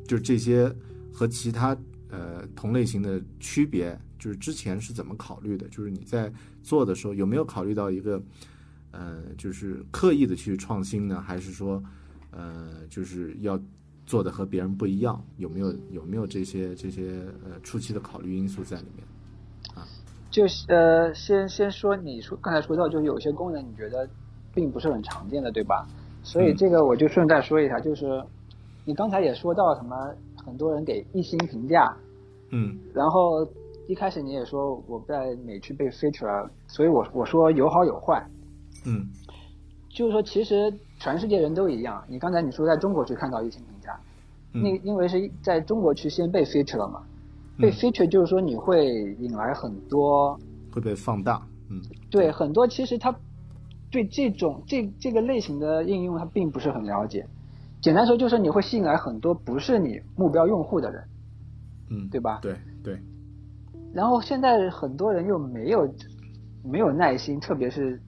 [0.06, 0.72] 就是这些
[1.12, 1.76] 和其他
[2.10, 5.66] 呃同类型的区别，就是之前是怎么考虑的？
[5.68, 8.22] 就是你在做的时候有没有考虑到一个
[8.92, 11.20] 呃，就是刻意的去创新呢？
[11.20, 11.82] 还是说
[12.30, 13.60] 呃，就是要？
[14.06, 17.02] 做的和别人不一样，有没有有没有这些这些
[17.44, 19.04] 呃初期的考虑因素在里面？
[19.74, 19.84] 啊？
[20.30, 24.08] 就是呃，先先说你说刚才说到，就是有些功能你觉得
[24.54, 25.86] 并不是很常见的，对吧？
[26.22, 28.22] 所以这个我就顺带说一下，就是
[28.84, 29.96] 你刚才也说到什么，
[30.44, 31.96] 很多人给一星评价，
[32.50, 33.46] 嗯，然后
[33.88, 38.24] 一开始你也说我在美区被 feature，所以我我说有好有坏，
[38.84, 39.08] 嗯，
[39.88, 43.62] 就是说其实全世界人都一样，你刚才你说在中国去看到一星。
[44.58, 47.02] 那因为是在中国去先被 feature 了嘛，
[47.58, 50.34] 被 feature 就是说你会引来很多
[50.72, 51.78] 会被放大，嗯，
[52.10, 53.14] 对，很多其实他
[53.90, 57.26] 对这种这这个类型的应用他并不是很了解，
[57.82, 61.04] 简单说就是你会吸引来很多不是你目标用户的人，
[61.90, 62.38] 嗯，对吧？
[62.40, 62.98] 对对。
[63.92, 65.94] 然后现在很多人又没有
[66.64, 68.00] 没有耐心，特别是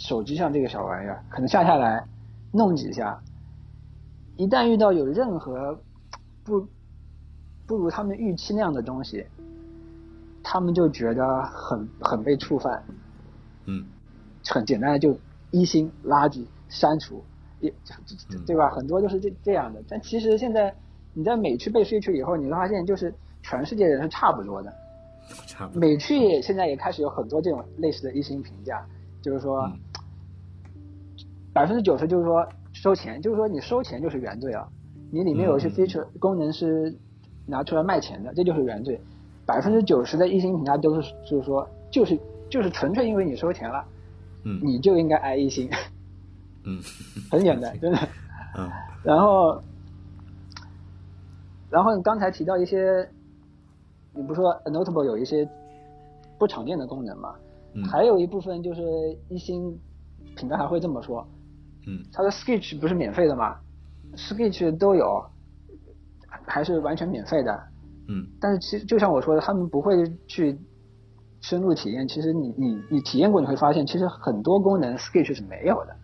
[0.00, 2.02] 手机上这个小玩意儿，可能下下来
[2.50, 3.20] 弄几下。
[4.36, 5.78] 一旦遇到有任何
[6.42, 6.66] 不
[7.66, 9.26] 不如他们预期那样的东西，
[10.42, 12.82] 他们就觉得很很被触犯。
[13.66, 13.84] 嗯，
[14.46, 15.14] 很简单的就
[15.50, 17.22] 一星垃圾删除，
[17.60, 17.70] 也
[18.46, 18.70] 对吧？
[18.70, 19.82] 很多都是这这样的。
[19.86, 20.74] 但其实现在
[21.12, 24.72] 你在美区被废去以后，你会发现就是全世界人是差不多的。
[25.46, 25.80] 差不多。
[25.80, 28.82] 美区也现在也开始有很多这种类似的一星评价，
[29.20, 29.70] 就是说
[31.52, 32.46] 百分之九十就是说。
[32.72, 34.64] 收钱就是说你收钱就是原罪啊，
[35.10, 36.96] 你里面有一些 feature 功能是
[37.44, 38.98] 拿出来卖钱的，这就是原罪。
[39.44, 42.16] 百分之九十的一星评价都是就是说就是
[42.48, 43.84] 就是纯粹因为你收钱了，
[44.44, 45.68] 嗯，你就应该挨一星，
[46.62, 46.80] 嗯，
[47.28, 47.98] 很简单， 真的，
[48.56, 48.70] 嗯，
[49.02, 49.60] 然后
[51.70, 53.06] 然后你刚才提到一些，
[54.14, 55.46] 你不说 notable 有一些
[56.38, 57.34] 不常见的功能嘛，
[57.74, 58.82] 嗯，还有一部分就是
[59.28, 59.76] 一星
[60.36, 61.26] 品牌还会这么说。
[61.86, 63.56] 嗯，它的 Sketch 不是免费的吗
[64.14, 65.24] ？Sketch 都有，
[66.44, 67.62] 还是完全免费的。
[68.08, 70.58] 嗯，但是其实就像我说的，他们不会去
[71.40, 72.06] 深入体验。
[72.06, 75.96] 其实你你你体验过，你会发现，其实很多功能 Sketch 是没有的。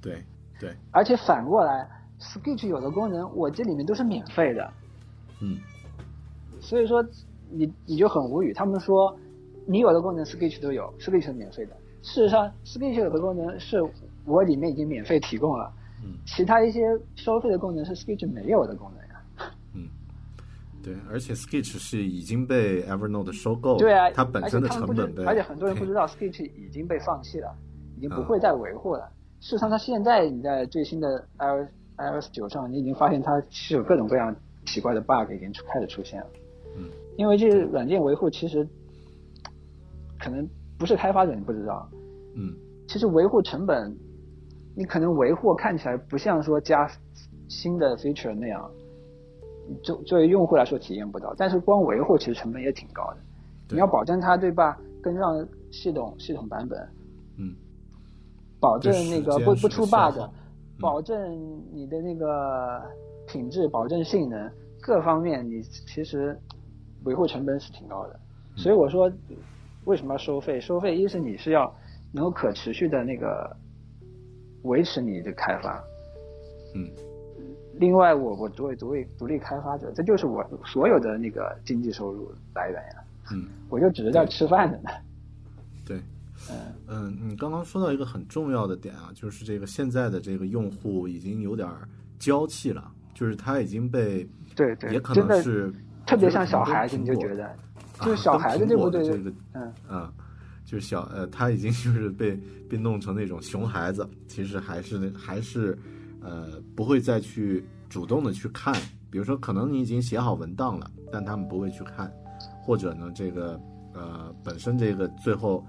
[0.00, 0.24] 对
[0.58, 0.74] 对。
[0.90, 4.72] 而且反过来，Sketch 有的功能我这里面都是免费的。
[5.40, 5.58] 嗯。
[6.60, 7.04] 所以说
[7.50, 8.52] 你你就很无语。
[8.52, 9.16] 他们说
[9.66, 11.76] 你有的功能 Sketch 都有，Sketch 是免费的。
[12.02, 13.80] 事实上，Sketch 有的功能是。
[14.24, 15.72] 我里面已经免费提供了，
[16.04, 16.80] 嗯，其他一些
[17.16, 19.52] 收费的功能是 Sketch 没有的功能呀。
[19.74, 19.88] 嗯，
[20.82, 27.54] 对，而且 Sketch 是已经被 Evernote 收购了，对啊，它本身的成本被，而且很多人不知道 Sketch 已经被放弃了，
[27.96, 29.10] 已经不会再维护了。
[29.40, 31.68] 事实上，它现在你在最新的 iOS
[31.98, 34.34] iOS 九上，你已经发现它是有各种各样
[34.66, 36.26] 奇怪的 bug 已经开始出现了。
[36.76, 38.66] 嗯，因为这个软件维护其实
[40.18, 40.48] 可能
[40.78, 41.88] 不是开发者你不知道，
[42.34, 42.54] 嗯，
[42.88, 43.94] 其实维护成本，
[44.74, 46.90] 你可能维护看起来不像说加
[47.48, 48.70] 新的 feature 那样，
[49.82, 53.16] 作作为用户来说体验不到，但是光维护其实成本也挺高的。
[53.70, 54.78] 你要保证它对吧？
[55.02, 56.78] 跟上系统系统版本，
[57.38, 57.54] 嗯，
[58.60, 60.30] 保证那个不不出 bug，嗯
[60.80, 62.82] 保证你的那个
[63.26, 64.50] 品质，保证性能
[64.80, 66.38] 各方面，你其实
[67.04, 68.14] 维护成本是挺高的。
[68.14, 69.10] 嗯所以我说，
[69.84, 70.60] 为什么要收费？
[70.60, 71.72] 收费一是你是要
[72.12, 73.56] 能够可持续的那个
[74.62, 75.82] 维持你的开发，
[76.74, 76.88] 嗯，
[77.74, 83.04] 另外我我作为独立独立开发者，这就是我所有的那个经济收入来源呀。
[83.32, 84.90] 嗯， 我就指着在吃饭的呢。
[85.84, 85.96] 对，
[86.50, 86.56] 嗯
[86.88, 91.68] 嗯，你刚刚说到一个很重要的点啊，就是这个现在的这个用户已经有点
[92.18, 95.72] 娇气了，就是他已经被对对，也可能是
[96.06, 97.50] 特别像小孩子，你就觉得，
[98.00, 99.04] 就是小孩子对不对？
[99.04, 100.12] 这个嗯嗯，
[100.72, 102.34] 就是小呃，他已经 就是被
[102.66, 105.78] 被弄成那种熊孩子，其实还是还是
[106.22, 108.74] 呃不会再去主动的去看，
[109.10, 112.10] 比如说可能你已经写好文档了，但他们不会去看，
[112.62, 113.60] 或者呢这个
[113.92, 115.62] 呃本身这个最后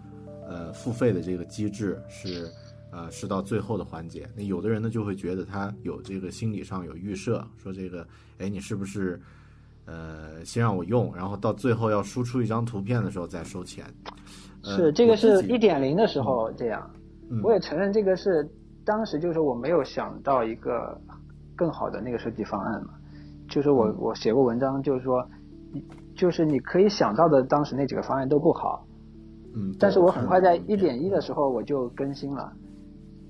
[0.47, 2.49] 呃付费的这个机制是。
[2.95, 9.19] 呃，是到最后的环节，那有的人呢就会觉得他有这个心理上有预设，说这个，哎，你是不是，
[9.85, 13.91] 呃，先让我用，然后到最后要输出一张图片的时候再收钱？
[14.63, 16.89] 呃、是这个是一点零的时候这样，
[17.29, 17.41] 嗯。
[17.43, 18.49] 我也承认这个是
[18.85, 20.99] 当时就是我没有想到一个
[21.55, 22.89] 更好的那个设计方案嘛，
[23.49, 23.95] 就是我嗯。
[23.99, 25.27] 我写过文章，就是说，
[26.15, 28.85] 就是你可以想到的当时那几个方案都不好，
[29.55, 32.51] 嗯，但是我很快在看一点一的时候我就更新了，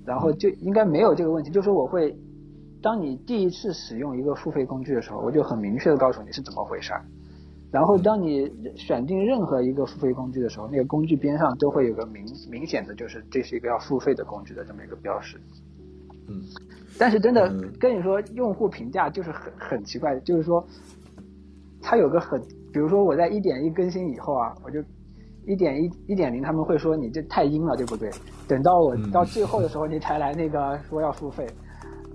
[0.04, 2.16] 然后就应该没有这个问题，就是我会，
[2.82, 7.04] 当你第一次使用一个付费工具的时候，我就很明确的告诉你是怎么回事儿。
[7.74, 15.36] 然后当你选定任何一个付费工具的时候，那个工具边上都会有个明明显的就是这是一个要付费的工具的这么一个标识。
[16.28, 16.40] 嗯，
[16.96, 17.72] 但是真的嗯。
[17.80, 20.64] 跟你说，用户评价就是很很奇怪，就是说，
[21.82, 22.40] 它有个很，
[22.72, 24.78] 比如说我在一点一更新以后啊，我就
[25.44, 28.08] 一点一一点零他们会说你这太阴了，对不对？
[28.46, 29.10] 等到我嗯。
[29.10, 31.44] 到最后的时候，你才来那个说要付费，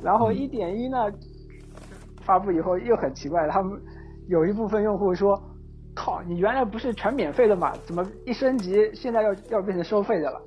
[0.02, 0.36] 然后嗯。
[0.38, 0.98] 一点一呢
[2.22, 3.78] 发布以后又很奇怪，他们
[4.30, 5.40] 有一部分用户说，
[6.00, 7.74] 靠，你原来不是全免费的嘛？
[7.86, 10.42] 怎么一升级现在要要变成收费的了？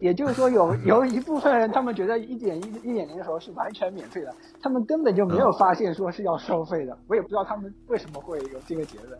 [0.00, 6.96] 也就是说有，有一部分人他们觉得一点一一点零的时候是完全免费的，他们根本就没有发现说是要收费的。
[7.08, 9.18] 我也不知道他们为什么会有这个结论。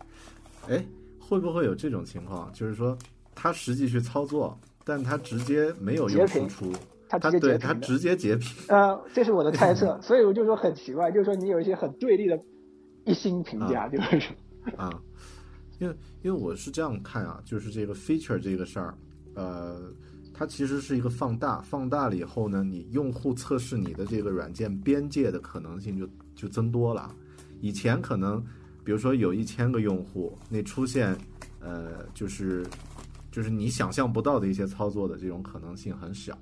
[0.69, 0.85] 哎，
[1.21, 2.49] 会不会有这种情况？
[2.53, 2.97] 就是说
[3.35, 6.79] 他实际去操作，但他直接没有用截屏输出，
[7.09, 8.49] 他他直接截他直接截屏。
[8.69, 12.37] 呃，这是我的猜测， 所以我就说很奇怪，就是说你有一些很对立的
[13.05, 14.35] 一星评价，就是说
[14.77, 14.91] 啊，
[15.83, 18.97] 因为因为我是这样看啊，就是这个 feature 这个事儿，
[19.35, 19.93] 呃，
[20.33, 27.13] 它其实是一个放大，放大了以后呢，你用户测试你的这个软件边界的可能性就就增多了。
[27.61, 28.41] 以前可能，
[28.85, 31.19] 比如说有一千个用户，那出现
[31.59, 32.65] 呃，就是
[33.33, 36.39] 就是你想象不到的一些操作的这种可能性很小，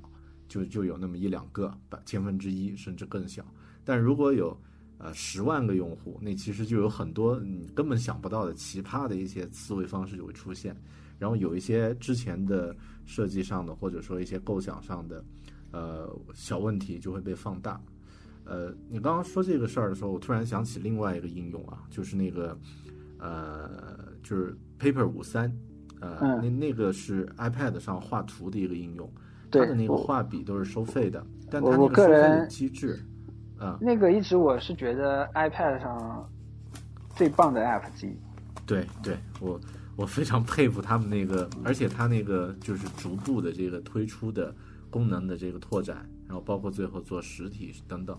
[0.48, 3.42] 就就有那么一两个，百千分之一甚至更小。
[3.86, 4.54] 但如果有
[5.02, 10.76] 呃十万个用户，那其实就有很多你根本想不到的奇葩的一些思维方式就会出现，
[11.18, 12.76] 然后有一些之前的
[13.06, 15.24] 设计上的或者说一些构想上的
[15.72, 17.80] 呃小问题就会被放大。
[18.44, 22.58] 呃，你刚刚说这个事儿的时候，我突然想起另外一个应用啊，就是那个
[23.18, 25.54] 呃，就是 Paper 五三，
[26.00, 29.08] 呃，嗯那那个是 iPad 上画图的一个应用，
[29.50, 32.98] 它的那个画笔都是收费的，但它那个收费的机制，
[33.60, 36.28] 啊、那个一直我是觉得 iPad 上
[37.14, 38.16] 最棒的 App 之一。
[38.66, 39.60] 对对，我
[39.96, 44.54] 我非常佩服他们那个，而且它那个就是逐步的这个推出的
[44.88, 48.18] 功能的这个拓展，然后包括最后做实体等等，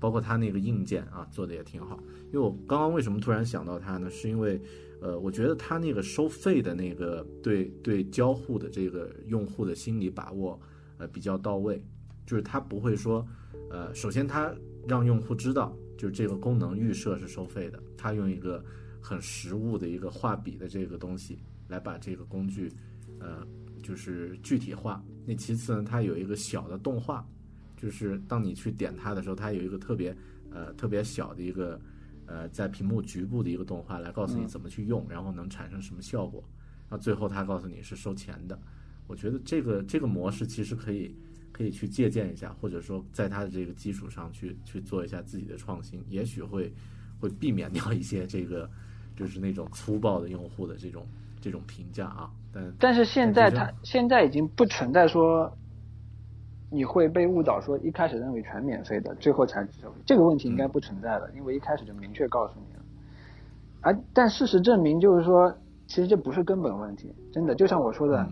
[0.00, 1.96] 包括它那个硬件啊做的也挺好。
[2.26, 4.10] 因为我刚刚为什么突然想到它呢？
[4.10, 4.60] 是因为
[5.00, 10.58] 呃，我觉得它那个收费的那个对对交互的这个用户的心理把握
[10.98, 11.80] 呃比较到位，
[12.26, 13.24] 就是它不会说
[13.70, 14.52] 呃，首先它
[14.86, 18.64] 让用户知道就是这个功能预设是收费的，它用一个
[19.00, 22.72] 很实物的一个画笔的这个东西来把这个工具，
[23.18, 23.46] 呃，
[23.82, 25.02] 就是具体化。
[25.26, 27.26] 那其次呢，它有一个小的动画，
[27.76, 30.16] 就是当你去点它的时候，它有一个特别
[30.50, 31.80] 呃特别小的一个
[32.26, 36.42] 呃在屏幕局部的一个动画来告诉你怎么去用，然后能产生什么效果。
[36.88, 38.58] 那最后它告诉你是收钱的。
[39.06, 41.14] 我觉得这个这个模式其实可以
[41.60, 46.72] 可以去借鉴一下，或者说在它的这个基础上去去做一下自己的创新，也许会
[47.20, 48.66] 会避免掉一些这个
[49.14, 51.06] 就是那种粗暴的用户的这种
[51.38, 52.30] 这种评价啊。
[52.50, 55.54] 但但是现在它现在已经不存在说
[56.70, 59.62] 你会被误导，说一开始认为全免费的，最后才
[60.06, 62.82] 这个问题应该不存在了，因为一开始就明确告诉你了。
[63.82, 65.54] 而但事实证明，就是说，
[65.86, 68.26] 其实这不是根本问题，真的，就像我说的，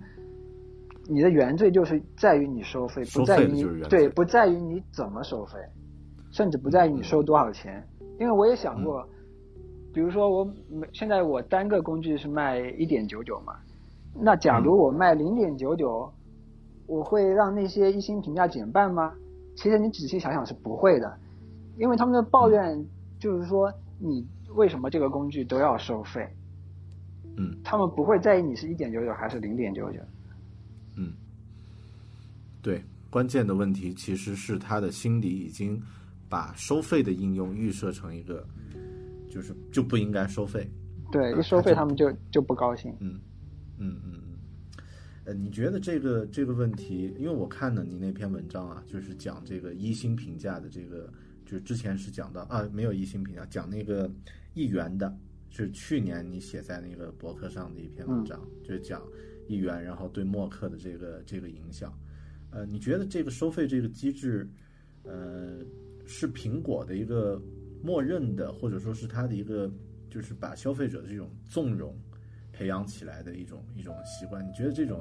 [1.08, 5.58] 你的原罪就是在于你收费，不在于你对，不在于你怎么收费，
[6.30, 7.82] 甚至不在于你收多少钱。
[8.20, 9.08] 因为我也想过，
[9.92, 13.54] 比如说我每现在我单个工具是卖一点九九嘛，
[14.14, 16.12] 那假如我卖零点九九。
[16.90, 19.12] 我会让那些一星评价减半吗？
[19.54, 21.18] 其实你仔细想想是不会的，
[21.76, 22.82] 因为他们的抱怨
[23.18, 26.26] 就是说你为什么这个工具都要收费？
[27.36, 29.98] 嗯，他们不会在意你是一点九九还是零点九九。
[32.58, 35.80] 嗯，对，关键的问题其实是他的心里已经
[36.28, 38.46] 把收费的应用预设成一个，
[39.30, 40.70] 就是就不应该收费。
[41.10, 42.94] 对，一收费他们就就不高兴。
[43.00, 43.18] 嗯
[43.78, 44.22] 嗯嗯嗯。
[45.24, 47.14] 呃，你觉得这个这个问题？
[47.18, 51.10] 因为我看了你那篇文章啊，就是讲这个一星评价的这个，
[51.46, 54.10] 就是之前是讲到啊，没有一星评价，讲那个
[54.54, 55.14] 一元的，
[55.50, 59.02] 是去年你写在那个博客上的一篇文章，就是讲
[59.46, 61.92] 一元，然后对默克的这个这个影响。
[62.50, 64.48] 呃，你觉得这个收费这个机制，
[65.04, 65.58] 呃，
[66.06, 67.40] 是苹果的一个
[67.82, 69.70] 默认的，或者说是它的一个，
[70.10, 71.94] 就是把消费者的这种纵容
[72.52, 74.46] 培养起来的一种一种习惯？
[74.46, 75.00] 你觉得这种？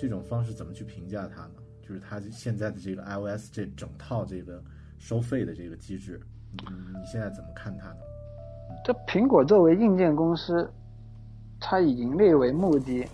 [0.00, 1.54] 这种方式怎么去评价它呢？
[1.82, 4.62] 就是它现在的这个 iOS 这整套这个
[4.96, 6.20] 收费的这个机制，
[6.52, 6.62] 你
[6.96, 7.96] 你现在怎么看它呢？
[8.84, 10.70] 这苹果作为硬件公司，
[11.58, 13.04] 它以盈利为目的，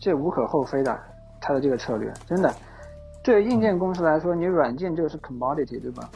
[0.00, 1.00] 这无可厚非的，
[1.46, 2.52] 它的这个策略真的，
[3.22, 6.10] 对硬件公司来说，你软件就是 commodity，对吧？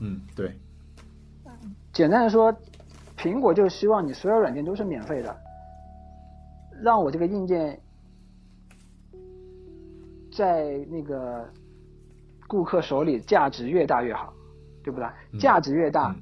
[0.00, 0.50] 嗯，对。
[1.92, 2.50] 简单的说，
[3.18, 5.36] 苹果就希望你所有软件都是免费的，
[6.82, 7.78] 让我这个硬件。
[10.34, 11.46] 在那个
[12.48, 14.32] 顾客手里，价值越大越好，
[14.82, 15.06] 对不对？
[15.38, 16.16] 价值越大，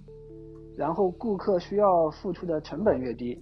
[0.76, 3.40] 然后顾客需要付出的成本越低，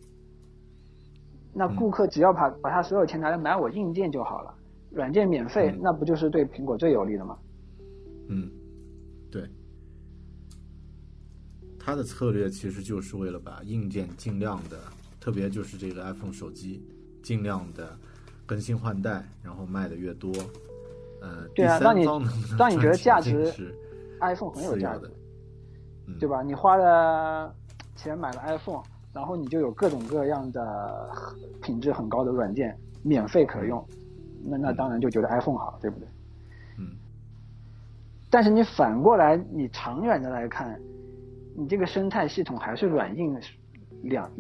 [1.55, 4.55] 那顾客只要把把他所有钱拿来买我硬件就好了，
[4.91, 7.39] 软件免费，那不就是对苹果最有利的吗？
[8.29, 8.51] 嗯，
[9.31, 9.49] 对，
[11.79, 14.79] 他的策略其实就是为了把硬件尽量的，
[15.21, 16.83] 特别就是这个 iPhone 手机，
[17.23, 17.97] 尽量的。
[18.47, 20.33] 更新换代，然后卖的越多，
[21.21, 22.07] 呃，对啊，当你
[22.59, 23.53] 当你觉得价值
[24.23, 25.11] ，iPhone 很有价值，
[26.07, 26.43] 嗯，对吧？
[26.43, 27.55] 你花了
[27.95, 28.83] 钱买了 iPhone，
[29.13, 31.11] 然后你就有各种各样的
[31.61, 33.87] 品质很高的软件免费可用，
[34.45, 36.09] 那那当然就觉得 iPhone 好，对不对？
[36.79, 36.91] 嗯。
[38.31, 40.79] 但是你反过来，你长远的来看，
[41.57, 43.39] 你这个生态系统还是软硬
[44.03, 44.31] 两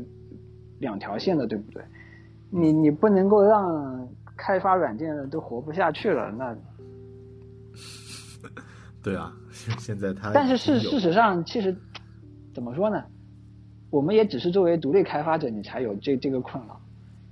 [0.78, 1.82] 两条线的，对不对？
[2.50, 6.56] 你你不能够让开发软件的都活不下去了，那
[9.02, 9.32] 对啊，
[9.78, 11.76] 现在他但是事事实上，其实
[12.54, 13.02] 怎么说呢？
[13.90, 16.78] 我们也只是作为独立开发者，你才有这这个困扰。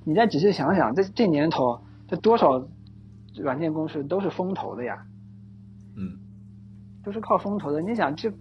[0.05, 1.79] 你再仔细想想，这这年头，
[2.09, 2.65] 这多少
[3.37, 5.05] 软件公司都是风投的呀，
[5.97, 6.19] 嗯，
[7.05, 7.83] 都是靠风投的。
[7.83, 8.33] 你想，这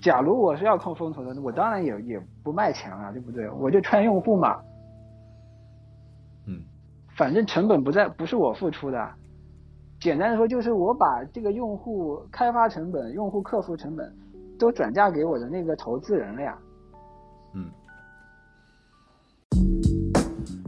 [0.00, 3.48] 假如我是要靠风投的，我当然也也不卖钱了，对不对？
[3.50, 4.60] 我就圈用户嘛。
[6.46, 6.62] 嗯
[7.16, 9.10] 反正成本不在，不是我付出的。
[10.00, 14.12] 简单的说，就是我把这个用户开发成本、用户客服成本
[14.58, 16.58] 都转嫁给我的那个投资人了呀。
[17.54, 17.70] 嗯。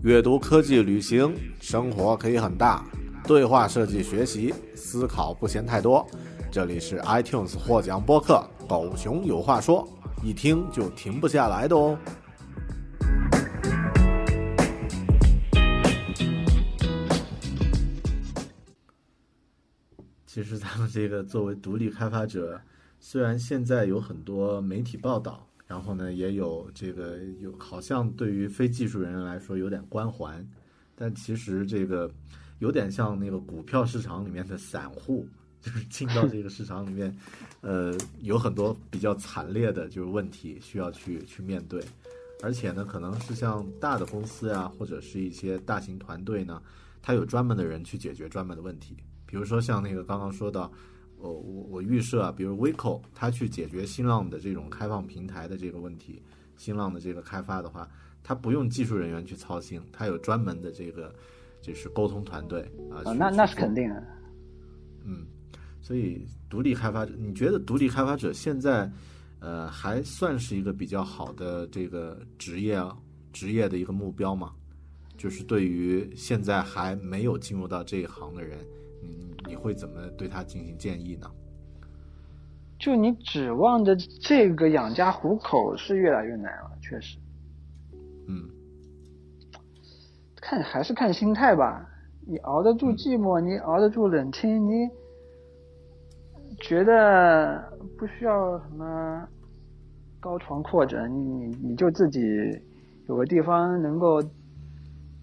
[0.02, 2.84] 阅读、科技、旅行，生活可以很大；
[3.26, 6.06] 对话设计、学习，思考不嫌太多。
[6.50, 9.88] 这里是 iTunes 获奖播客《狗熊有话说》，
[10.24, 11.98] 一听就停不下来的哦。
[20.26, 22.60] 其实咱们这个作为独立开发者，
[23.00, 30.46] 虽然现在有很多媒体报道，然后呢也有这个有好像对于非技术人员来说有点关环，
[30.94, 32.10] 但其实这个
[32.60, 35.26] 有点像那个股票市场里面的散户，
[35.60, 37.14] 就是进到这个市场里面，
[37.60, 41.82] 呃，有很多比较惨烈的就是问题需要去去面对，
[42.42, 46.62] 而且呢，可能是像大的公司啊，或者是一些大型团队呢，
[47.02, 48.96] 它有专门的人去解决专门的问题。
[49.26, 50.70] 比如说像那个刚刚说到，
[51.18, 56.22] 我我我预设啊，比如 Vico 它去解决新浪的这种开放平台的这个问题，
[56.56, 57.88] 新浪的这个开发的话，
[58.22, 61.14] 它不用技术人员去操心，它有专门的这个
[61.60, 62.60] 就是沟通团队
[62.90, 63.02] 啊。
[63.14, 64.02] 那那是肯定的。
[65.04, 65.26] 嗯，
[65.80, 68.90] 所以独立开发者，你觉得独立开发者现在
[69.40, 72.82] 呃还算是一个比较好的这个职业
[73.32, 74.52] 职业的一个目标吗？
[75.16, 78.58] 就是对于现在还没有进入到这一行的人，
[79.00, 81.30] 你你会怎么对他进行建议呢？
[82.78, 87.18] 就你指望着这个养家糊口是越来越难了，确实。
[88.28, 88.48] 嗯，
[90.40, 91.88] 看还是看心态吧。
[92.26, 94.88] 你熬得住寂寞，你熬得住冷清，你
[96.60, 99.28] 觉得不需要什么
[100.20, 102.20] 高床阔枕，你你就自己
[103.08, 104.22] 有个地方能够。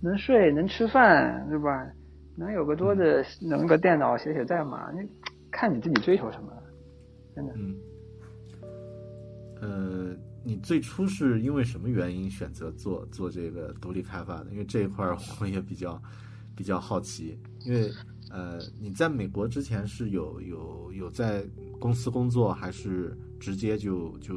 [0.06, 1.90] 能睡能吃饭，对吧？
[2.36, 5.08] 能有个桌子，能个电脑写写代码，你
[5.52, 6.52] 看你自己追求什么，
[7.36, 7.54] 真的。
[7.56, 7.76] 嗯。
[9.62, 14.52] 呃，你最初是因为什么原因选择做做这个独立开发的？
[14.52, 15.08] 因为这一块
[15.40, 16.02] 我也比较
[16.56, 17.40] 比较好奇。
[17.66, 17.90] 因为
[18.30, 21.46] 呃，你在美国之前是有有有在
[21.80, 24.36] 公司工作，还是直接就就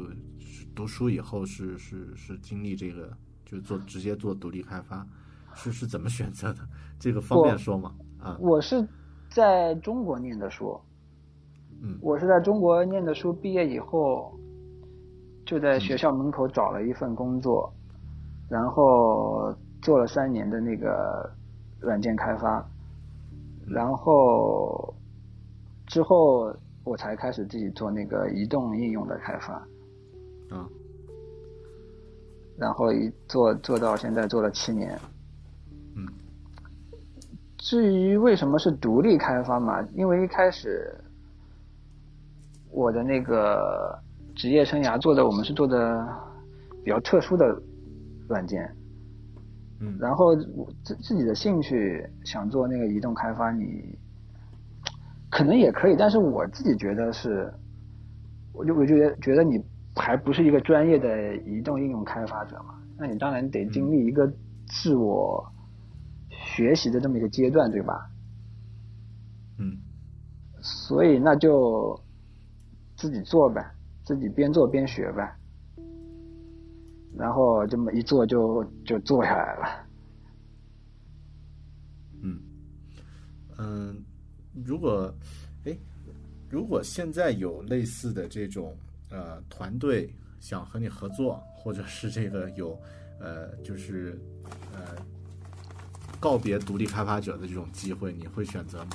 [0.73, 3.11] 读书以后是是是经历这个
[3.43, 5.05] 就做直接做独立开发？
[5.57, 6.59] 是是怎么选择的？
[6.99, 7.93] 这个方便说吗？
[8.19, 8.87] 啊，我是
[9.29, 10.79] 在中国念的书，
[11.81, 14.31] 嗯，我是在中国念的书，毕业以后
[15.45, 17.71] 就在学校门口找了一份工作，
[18.49, 21.29] 然后做了三年的那个
[21.79, 22.63] 软件开发，
[23.67, 24.93] 然后
[25.87, 29.53] 之后我才开始自己做那个移动应用的开发，
[30.55, 30.67] 啊，
[32.57, 34.99] 然后一做做到现在做了七年。
[37.57, 39.81] 至于为什么是独立开发嘛？
[39.95, 40.93] 因为一开始
[42.69, 43.97] 我的那个
[44.35, 46.07] 职业生涯做的，我们是做的
[46.83, 47.59] 比较特殊的
[48.27, 48.71] 软件，
[49.79, 53.97] 嗯，然后自自己的兴趣想做那个移动开发，你
[55.31, 57.51] 可能也可以，但是我自己觉得是，
[58.53, 59.59] 我就我觉得觉得你
[59.95, 64.31] 还不是一个专业的移动应用开发者嘛，那你当然得经历一个
[64.67, 65.43] 自我。
[66.57, 68.09] 学习的这么一个阶段，对吧？
[69.59, 69.77] 嗯，
[70.59, 71.95] 所以那就
[72.95, 73.63] 自己做呗，
[74.03, 75.37] 自己边做边学呗，
[77.15, 79.87] 然后这么一做就就做下来了。
[82.23, 82.41] 嗯，
[83.59, 84.03] 嗯，
[84.65, 85.13] 如果
[85.65, 85.77] 哎，
[86.49, 88.75] 如果现在有类似的这种
[89.11, 92.75] 呃团队想和你合作，或者是这个有
[93.19, 94.19] 呃就是
[94.73, 94.97] 呃。
[96.19, 98.87] 告别独立开发者的这种机会，你会选择吗？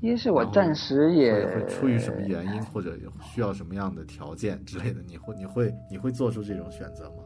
[0.00, 7.22] 一是我暂时也会出于什么原因，或者需要什么样的条件之类的，你会你会你会做出这种选择吗？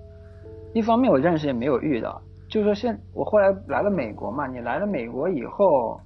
[0.74, 5.98] 一方面我暂时也没有遇到，就是说现我后来来了美国嘛，你来了美国以后，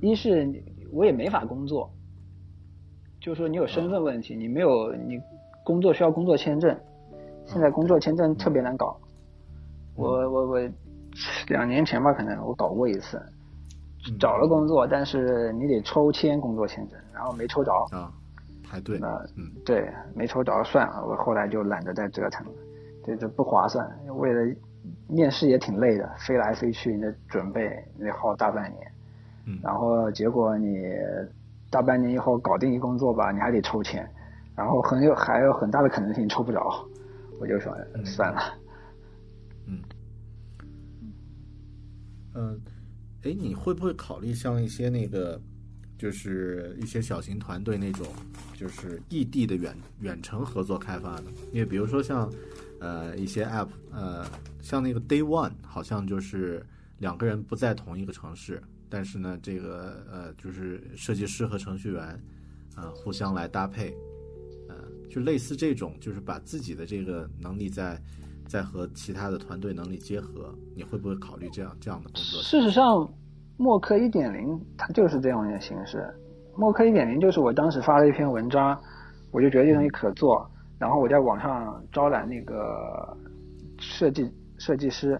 [0.00, 0.50] 一是
[0.90, 1.88] 我也没法工作，
[3.20, 5.20] 就是说你有身份问题，你没有你
[5.64, 6.76] 工作需要工作签证，
[7.46, 8.98] 现在工作签证特别难搞。
[9.96, 10.60] 我我我
[11.48, 13.20] 两年前吧，可能我搞过一次，
[14.18, 18.12] 找了工作，但是你得抽签工作签证，然后没抽着啊，
[18.68, 19.50] 排队那嗯。
[19.64, 22.52] 对，没抽着算了，我后来就懒得再折腾了，
[23.06, 24.54] 这这不划算，为了
[25.08, 28.92] 面试也挺累的，飞来飞去，那准备得耗大半年，
[29.46, 30.84] 嗯，然后结果你
[31.70, 34.06] 大半年以后搞定一工作吧，你还得抽签，
[34.56, 36.60] 然后很有还有很大的可能性抽不着，
[37.40, 37.72] 我就说
[38.04, 38.40] 算了。
[38.40, 38.63] 嗯，
[42.34, 42.60] 嗯，
[43.22, 45.40] 哎，你会不会考虑像一些那个，
[45.96, 48.06] 就是一些小型团队那种，
[48.56, 51.30] 就是异地的远远程合作开发呢？
[51.52, 52.28] 因为比如说像，
[52.80, 54.26] 呃，一些 App，呃，
[54.60, 56.64] 像那个 Day One，好像就是
[56.98, 62.20] 两个人不在同一个城市，但是呢，这个呃，就是设计师和程序员，
[62.74, 63.94] 啊，互相来搭配，
[64.68, 64.74] 呃，
[65.08, 68.02] 就类似这种，就是把自己的这个能力在。
[68.46, 72.40] 再和其他的团队能力结合，你会不会考虑这样这样的工作？
[72.42, 73.08] 事实上，
[73.56, 76.06] 默克一点零它就是这样一个形式。
[76.56, 78.78] 默克一点零就是我当时发了一篇文章，
[79.32, 83.16] 我就觉得这东西可做，然后我在网上招揽那个
[83.78, 85.18] 设计设计师，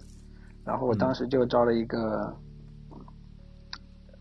[0.65, 2.33] 然后我当时就招了一个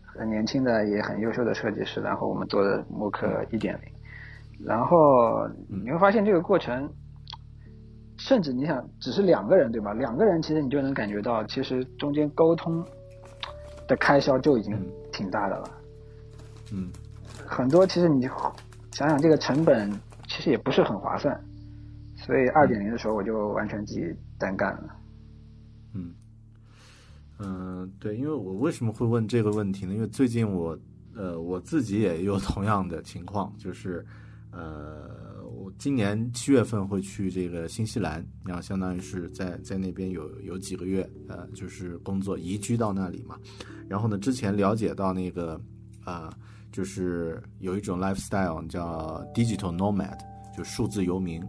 [0.02, 6.90] 很年轻的也很优秀的设计师，然后我们做的默克一点零，然后你会发现这个过程。
[8.16, 9.92] 甚至你想，只是两个人，对吧？
[9.92, 12.84] 两个人其实你就能感觉到，其实中间沟通
[13.86, 14.74] 的开销就已经
[15.12, 15.70] 挺大的了。
[16.72, 16.90] 嗯，
[17.44, 18.22] 很多其实你
[18.92, 19.90] 想想这个成本，
[20.28, 21.38] 其实也不是很划算。
[22.16, 24.02] 所以二点零的时候，我就完全自己
[24.38, 24.96] 单干了。
[25.92, 26.14] 嗯，
[27.40, 29.92] 嗯，对，因为我为什么会问这个问题呢？
[29.92, 30.78] 因为最近我
[31.14, 34.06] 呃我自己也有同样的情况，就是
[34.52, 35.23] 呃我
[35.78, 43.38] 今年七月份会去这个新西兰，然后相当于是在在那边有有几个月，呃，就是工作移居到那里嘛。
[43.88, 45.60] 然后呢，之前了解到那个
[46.04, 46.32] 啊、
[46.72, 50.18] 就是有一种 lifestyle 叫 digital nomad，
[50.56, 51.42] 就数字游民。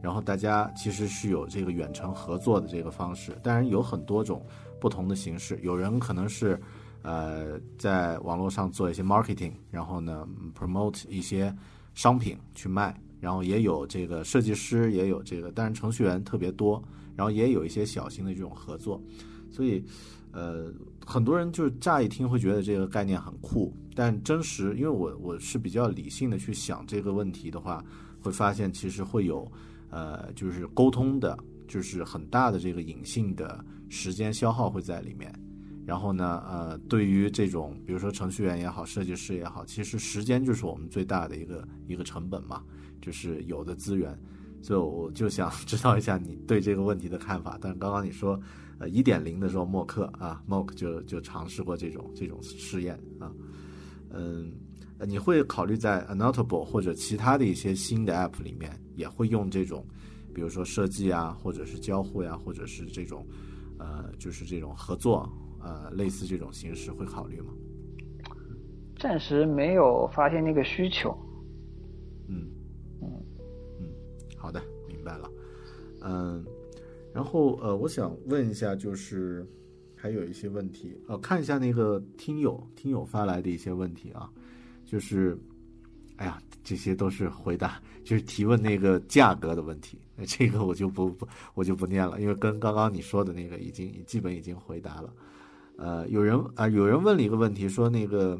[0.00, 4.46] 然后大家其实是有这个远程合作的这个方式，当然有很多种
[4.80, 5.58] 不同的形式。
[5.62, 6.56] 有人可能是
[7.02, 10.24] 呃在网络上做一些 marketing，然后呢
[10.56, 11.52] promote 一些
[11.94, 16.82] 商品去卖，然后也有这个设计师，也有这个，当然程序员特别多，
[17.16, 19.02] 然后也有一些小型的这种合作。
[19.50, 19.84] 所以
[20.32, 20.72] 呃
[21.04, 27.84] 很多人就是乍一听会觉得这个概念很酷，但真实，因为我我是比较理性的去想这个问题的话，
[28.20, 29.50] 会发现其实会有。
[29.90, 31.34] 呃，就是沟通的，
[31.66, 35.32] 就是很大的这个隐性的时间消耗会在里面。
[35.88, 42.62] 然后呢，呃，对于这种比如说程序员也好，设计师也好，其实时间就是我们最大的一个一个成本嘛，
[43.00, 44.14] 就是有的资源。
[44.60, 47.56] 所以我就想知道一下你对这个问题的看法。
[47.58, 48.38] 但是刚刚你说，
[48.78, 53.32] 呃，一点零的时候，默克啊，Mock 就就尝试过这种这种试验啊，
[54.10, 54.52] 嗯。
[55.06, 59.86] 你会考虑在 Annotable 或者其他的一些新的 App 里面，也会用这种，
[60.34, 63.24] 比如说设计啊，或者是交互呀、或者是这种，
[63.78, 67.52] 呃，就是这种合作，呃，类似这种形式，会考虑吗？
[68.96, 71.16] 暂时没有发现那个需求。
[72.26, 72.50] 嗯
[73.00, 73.08] 嗯
[73.80, 73.86] 嗯，
[74.36, 75.30] 好的，明白了。
[76.00, 76.44] 嗯，
[77.14, 79.46] 然后呃，我想问一下，就是
[79.94, 84.30] 还有一些问题，呃，看一下那个听友听友发来的一些问题啊。
[84.84, 85.38] 就是，
[86.16, 89.98] 哎呀，这些都是回答，就是提问那个价格的问题。
[90.26, 95.12] 这个我就不不我就不念了，因为跟刚刚你说的那个已经基本已经回答了。
[95.78, 98.38] 呃，有人啊、呃，有人问了一个问题，说那个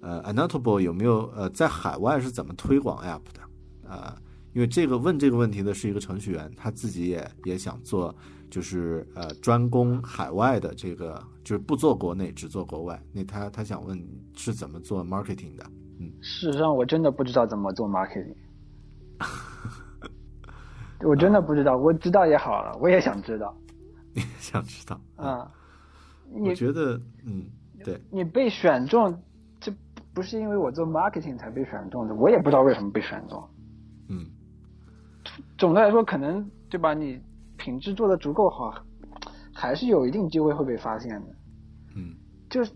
[0.00, 3.40] 呃，Annotable 有没有呃在海外是怎么推广 App 的？
[3.88, 4.16] 呃，
[4.54, 8.14] 因为这个问这个问题的是一个程序员，他自己也也想做，
[8.50, 13.00] 就是呃专攻海外的这个，就是不做国内，只做国外。
[13.12, 14.02] 那他他想问
[14.34, 15.64] 是怎么做 marketing 的？
[16.00, 18.34] 嗯，事实上我真的不知道怎么做 marketing，
[21.04, 23.54] 我真的不知道，我知道也好了，我也想知道。
[24.14, 24.98] 你想知道？
[25.16, 25.50] 啊、嗯，
[26.34, 27.44] 我觉得，嗯，
[27.84, 29.16] 对，你被选中，
[29.60, 29.72] 这
[30.14, 33.42] 不是因为我做 marketing 才被选中的，我也不知道为什么被选中。
[34.08, 34.26] 嗯，
[35.58, 36.94] 总的来说，可能对吧？
[36.94, 37.20] 你
[37.56, 38.74] 品质做的足够好，
[39.54, 41.26] 还是有一定机会会被发现的。
[41.96, 42.14] 嗯，
[42.50, 42.72] 就是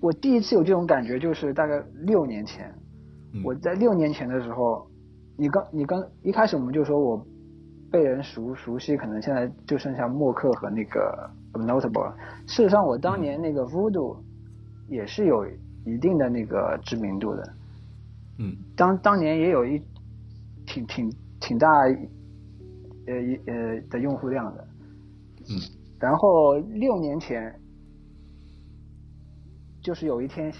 [0.00, 2.74] 我第一次有这种感觉，就是大概六年前，
[3.32, 4.86] 嗯、我在六年前的时候，
[5.36, 7.26] 你刚你刚一开始我们就说我
[7.90, 12.12] 被人熟熟悉，可能现在就剩下默克和那个 Notable。
[12.46, 14.16] 事实上，我当年那个 Voodoo
[14.88, 15.46] 也是有
[15.84, 17.52] 一定的那个知名度的。
[18.38, 19.80] 嗯，当当年也有一
[20.66, 21.68] 挺挺挺大
[23.06, 24.66] 呃一呃的用户量的。
[25.50, 25.58] 嗯，
[26.00, 27.54] 然后六年前，
[29.82, 30.52] 就是有一天，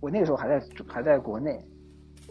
[0.00, 1.62] 我那个时候还在还在国内，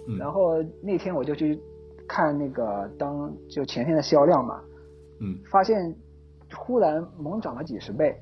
[0.07, 1.59] 嗯、然后那天我就去
[2.07, 4.59] 看那个当就前天的销量嘛，
[5.21, 5.95] 嗯，发现
[6.53, 8.15] 忽然猛涨了几十倍，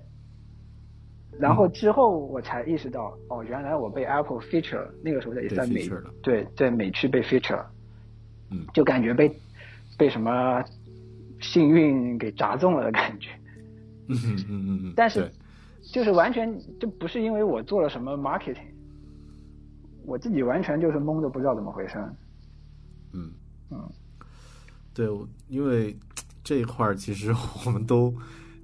[1.39, 5.89] 然后之后我才意识到，哦，原来我被 Apple feature 了，那个时候也在美
[6.21, 7.71] 对在美区被 feature 了，
[8.51, 9.33] 嗯，就感觉被
[9.97, 10.63] 被什么
[11.41, 13.29] 幸运给砸中了的感觉，
[14.07, 15.31] 嗯嗯嗯嗯，但是
[15.81, 18.67] 就是完全就不是因为我做了什么 marketing，
[20.05, 21.97] 我自己完全就是懵的不知道怎么回事，
[23.13, 23.31] 嗯。
[23.69, 23.83] 嗯，
[24.93, 25.05] 对，
[25.49, 25.93] 因为
[26.47, 27.35] 这一块其实
[27.65, 28.15] 我们都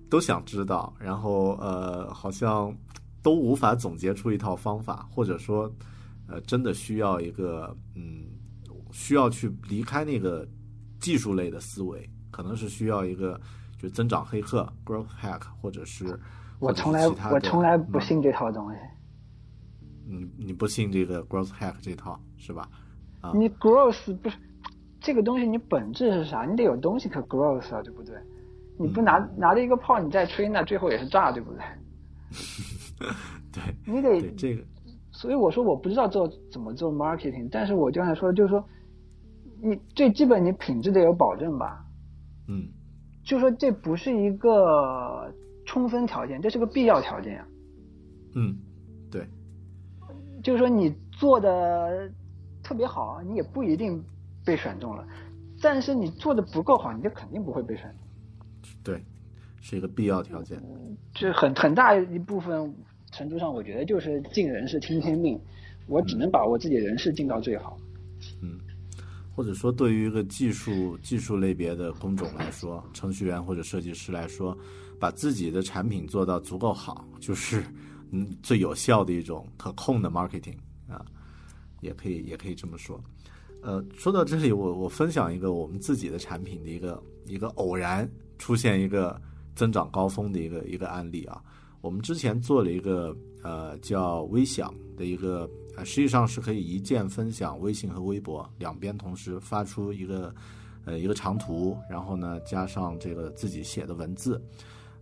[0.09, 2.73] 都想知道，然后呃，好像
[3.21, 5.69] 都无法总结出一套方法，或者说
[6.29, 8.23] 呃，真的需要一个嗯，
[8.93, 10.47] 需要去离开那个
[11.01, 13.37] 技术类的思维，可能是需要一个
[13.77, 16.17] 就增长黑客 growth hack，或者是
[16.59, 18.77] 我从来我从来不信这套东西。
[20.07, 22.69] 嗯，你不信这个 growth hack 这套是吧？
[23.19, 24.37] 啊，你 growth 不是
[25.03, 26.45] 这个东西，你本质是啥？
[26.45, 28.15] 你得有东西可 growth 啊，对不对？
[28.79, 31.61] 你不拿、嗯、拿着一个炮你再吹，那最后也是炸，对不对？
[33.51, 34.63] 对，你得这个。
[35.11, 38.63] 所以我说我不知道做怎么做 marketing，但是我刚才说的就是说，
[39.61, 41.85] 你最基本你品质得有保证吧。
[42.47, 42.65] 嗯。
[43.25, 45.29] 就说这不是一个
[45.65, 47.47] 充分条件，这是个必要条件啊。
[48.35, 48.57] 嗯，
[49.11, 49.27] 对。
[50.41, 52.09] 就是说你做的
[52.63, 54.03] 特别好，你也不一定
[54.45, 55.07] 被选中了。
[55.61, 58.71] 但是你做的不够好，你就肯定不会被选中。
[58.83, 59.01] 对，
[59.61, 60.61] 是一个必要条件。
[61.13, 62.73] 这很很大一部分
[63.11, 65.39] 程度上，我觉得就是尽人事听天命，
[65.87, 67.77] 我只能把我自己人事尽到最好。
[68.41, 68.59] 嗯，
[69.33, 74.57] 或者说对于一个技术技术类别的工种来说，程序员或者设计师来说，
[74.99, 77.63] 把自己的产品做到足够好，就是
[78.11, 80.57] 嗯最有效的一种可控的 marketing
[80.89, 81.05] 啊，
[81.79, 83.01] 也可以也可以这么说。
[83.63, 88.07] 呃，说到这里，我我分享一个我们自己的产品的一个一个偶然
[88.37, 89.19] 出现一个
[89.55, 91.41] 增长高峰的一个一个案例啊。
[91.81, 95.49] 我们之前做了一个呃叫微享的一个。
[95.75, 100.31] 啊，实际上是可以一键分享微信和微博两边同时发出一个，
[100.85, 104.39] 呃，一个长图，然后呢加上这个自己写的文字，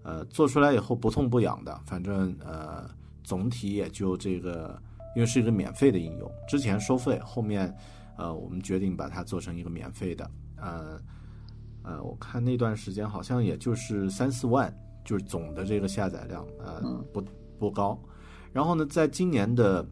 [0.02, 2.90] 呃，做出来以后不痛不痒的，反正呃
[3.22, 4.82] 总体也就这个，
[5.14, 7.76] 因为是一个免费的应用，之前收费，后面
[8.18, 11.00] 呃我们决定把它做成一个免费的，呃
[11.84, 16.82] 呃，我看那段时间好像也就是三四万，就是总的这个下载量，呃
[17.14, 17.24] 不
[17.58, 18.00] 不高，
[18.52, 19.88] 然后呢，在今年的。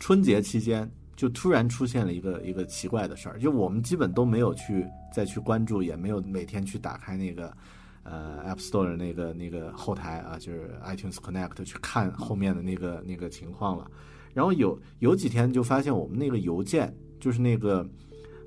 [0.00, 4.84] 春节期间就突然出现了一个一个奇怪的事儿，就我们基本都没有去
[5.14, 7.56] 再去关注，也没有每天去打开那个
[8.02, 13.90] 呃 App Store 的那个那个后台啊，就是 iTunes Connect 去看后面的那个那个情况了。
[14.34, 16.94] 然后有有几天就发现我们那个邮件，
[17.24, 17.88] 就是那个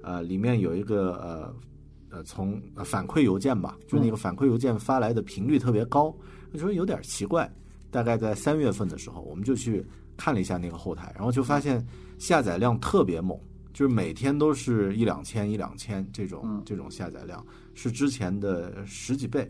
[0.04, 1.56] 呃里面有一个呃
[2.18, 6.16] 呃从反馈邮件吧，就那个反馈邮件发来的频率特别高，
[6.52, 7.52] 我觉得有点奇怪。
[7.90, 9.84] 大概在三月份的时候，我们就去。
[10.20, 11.86] 看了一下那个后台，然后就发现
[12.18, 13.40] 下载量特别猛，
[13.72, 19.48] 就是每天都是一两千、一两千这种这种下载量，是之前的十几倍。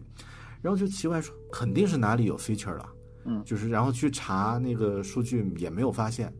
[0.61, 2.89] 然后就奇怪说，肯定是哪里有 feature 了，
[3.23, 6.33] 嗯，就是然后去查那个数据也没有发现，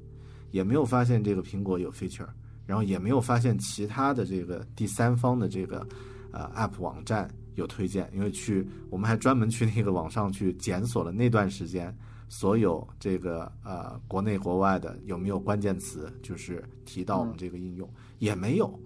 [0.51, 2.27] 也没有发现这个苹果有 feature，
[2.67, 5.87] 然后也没有发现其他的这个第三方的这个
[6.31, 11.91] 呃 app 网站有推荐，因为去我们还专门去那个网上去检索了那段时间。
[12.29, 17.89] 所有这个呃国内国外的有没有关键词，就是提到我们这个应用
[18.19, 18.77] 也没有，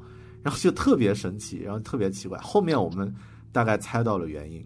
[0.44, 2.38] 然后就特别神奇，然后特别奇怪。
[2.38, 3.12] 后面我们
[3.52, 4.64] 大概猜到了原因，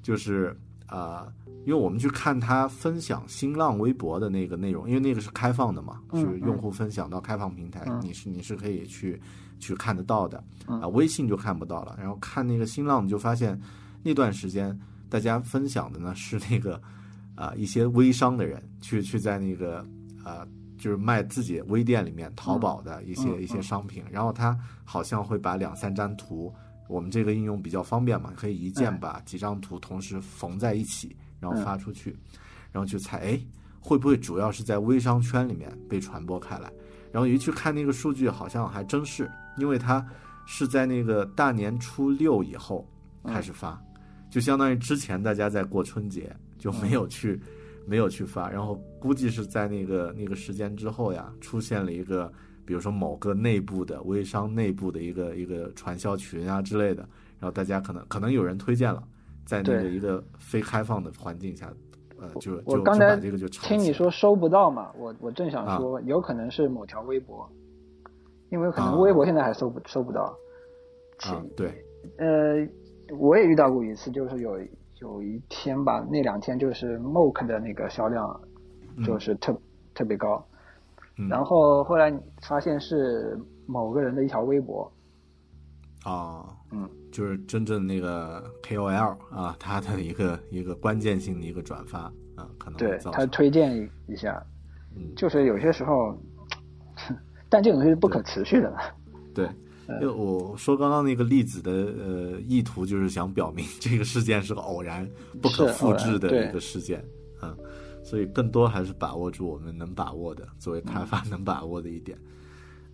[0.00, 1.26] 就是啊，
[1.66, 9.20] 因为我们去看他分享新浪微博的那个内容，因为那个是开放的嘛，是用户分享到开放平台，你是你是可以去
[9.58, 11.96] 去看得到的啊，微信就看不到了。
[11.98, 13.60] 然后看那个新浪，就发现
[14.02, 16.80] 那段时间大家分享的呢是那个。
[17.36, 19.84] 啊，一些微商的人去去在那个
[20.24, 20.46] 呃，
[20.78, 26.54] 就是卖自己微店里面淘宝的一些一些商品，然后他好像会把两三张图，
[26.88, 32.16] 我们这个应用比较方便嘛，可以一键把几张图同时缝在一起，然后发出去，
[32.72, 33.40] 然后去猜，哎，
[33.78, 36.72] 会不会主要是在微商圈里面被传播开来？
[37.12, 40.04] 然后一去看那个数据，好像还真是，因为它
[40.46, 42.88] 是在那个大年初六以后
[43.26, 43.78] 开始发，
[44.30, 46.34] 就相当于之前大家在过春节。
[46.56, 47.38] 就没有去，
[47.86, 52.32] 没有去发，然后估计是在那个那个时间之后呀，出现了一个，
[52.64, 57.06] 比如说某个内部的微商内部的一个一个传销群啊之类的，
[57.38, 59.04] 然后大家可能可能有人推荐了，
[59.44, 61.72] 在那个一个非开放的环境下，
[62.18, 67.48] 呃，就我刚才这个就听你说收不到嘛，我我正想说，有可能是某条微博，
[68.50, 70.36] 因为可能微博现在还收不收不到。
[71.26, 71.84] 啊，对。
[72.18, 72.66] 呃，
[73.18, 74.58] 我也遇到过一次，就是有。
[75.00, 78.40] 有一天吧，那两天就是 Mock 的那个销量
[79.04, 79.54] 就是特
[79.92, 80.42] 特别高，
[81.28, 84.90] 然后后来发现是某个人的一条微博，
[86.04, 92.00] 啊，嗯，就是真正那个 KOL 啊，他的一个一个关键性的一个转发
[92.34, 94.44] 啊，可能对他推荐一一下，
[94.96, 96.18] 嗯，就是有些时候，
[97.48, 98.76] 但这种东西是不可持续的，
[99.34, 99.48] 对。
[100.00, 105.06] 就我说刚刚那个例子的呃意图，就是想表明这个事件是个偶然、
[105.42, 107.04] 不可复制的一个事件，
[107.42, 107.54] 嗯，
[108.02, 112.16] 所以更多还是把握住我们能把握的，作为开发能把握的一点。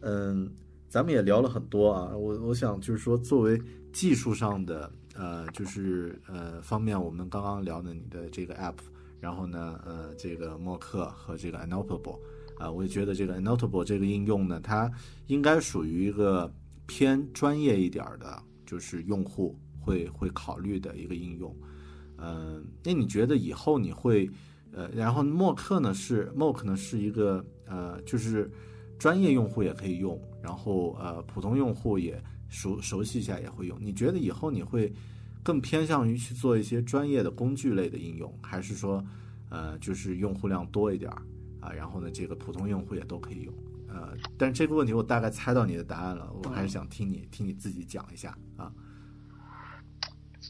[0.00, 0.50] 嗯，
[0.90, 3.56] 咱们也聊了很多啊，我我想就是说，作为
[3.92, 8.74] 技术上的呃，就是呃方面，我们刚刚聊的你的这个 app，
[9.20, 12.18] 然后呢，呃，这个默克和这个 Annotable，
[12.58, 14.90] 啊，我也觉得这个 Annotable 这个应用呢，它
[15.28, 16.52] 应该属于一个。
[16.92, 21.56] 偏专业一点的，就是用户会会考虑的一个应用，
[22.18, 24.28] 嗯，那你觉得以后你会，
[24.72, 28.50] 呃，然后默克呢是默克呢是一个呃，就是
[28.98, 33.76] 专业用户也可以用，然后呃，普通用户也熟熟悉一下也会用。
[33.80, 34.92] 你觉得以后你会
[35.42, 39.04] 更偏向于去做一些专业的工具类的应用，还是说
[39.50, 41.22] 呃，就是用户量多一点儿
[41.60, 43.54] 啊，然后呢，这个普通用户也都可以用？
[43.88, 48.72] 呃，但是这个问题我大概猜到你的答案了，我还是想听你听你自己讲一下啊。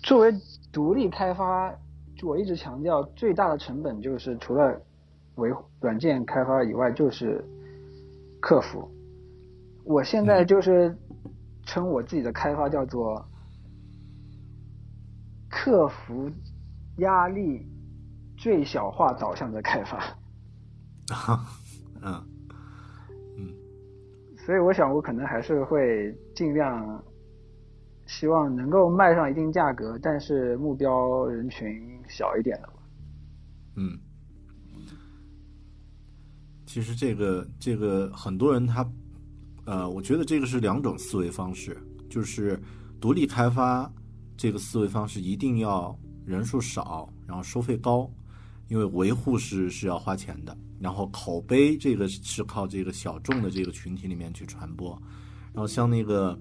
[0.03, 0.33] 作为
[0.71, 1.75] 独立开发
[2.23, 4.81] 我一直强调，最大的成本就是除了
[5.37, 7.43] 维软件开发以外，就是
[8.41, 8.87] 客服。
[9.85, 10.97] 我现在就是
[11.65, 13.25] 称我自己的开发叫做
[15.49, 16.31] 克服
[16.99, 17.67] 压力
[18.37, 19.99] 最小化导向的开发。
[21.21, 21.45] 啊，
[22.03, 22.25] 嗯，
[23.37, 23.53] 嗯，
[24.47, 27.05] 所以我想，我可能还是会尽量
[28.07, 32.69] 希望能够卖上一定价格，但是目标人群小一点的。
[33.77, 33.99] 嗯，
[36.65, 38.87] 其实这个这个很多人他。
[39.65, 41.77] 呃，我觉得这个是两种思维方式，
[42.09, 42.61] 就是
[43.01, 43.91] 独立开发
[44.37, 48.11] 这个思维方式一定要人数少，然后收费高，
[48.69, 55.01] 因为维护是是要花钱的，然后口碑这个是靠这个小众的这个群体里面去传播，
[55.53, 56.37] 然后像那个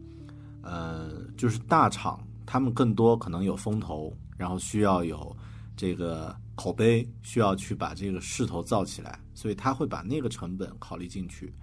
[0.63, 5.35] 呃，就是大厂，他们更多可能有风投，然后需要有
[5.75, 11.53] 这个口碑，需要去把这个势头造起来，所以他会把那个成本考虑进去，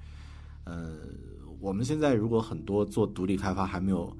[0.65, 0.99] 呃。
[1.67, 4.17] 我们现在如果很多做独立开发还没有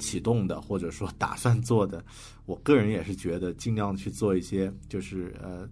[0.00, 2.04] 启动的，或者说打算做的，
[2.44, 5.68] 我个人也是觉得尽量去做一些，就是呃，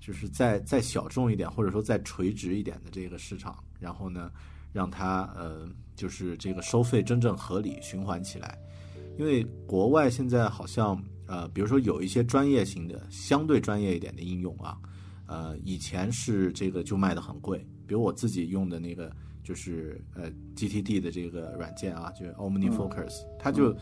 [0.00, 4.32] 就是再再小众一点，或者说再垂直一点的这个市场，然后呢，
[4.72, 8.58] 让它呃，就是这个收费真正合理循环起来。
[9.18, 14.78] 因为国外现在好像呃，比如说有一些专业型的、相对专业一点的应用啊，
[15.26, 19.14] 呃，以前是这个就卖的很贵，比如我自己用的那个。
[19.50, 23.74] 就是呃，GTD 的这个软件啊，就是 OmniFocus，它就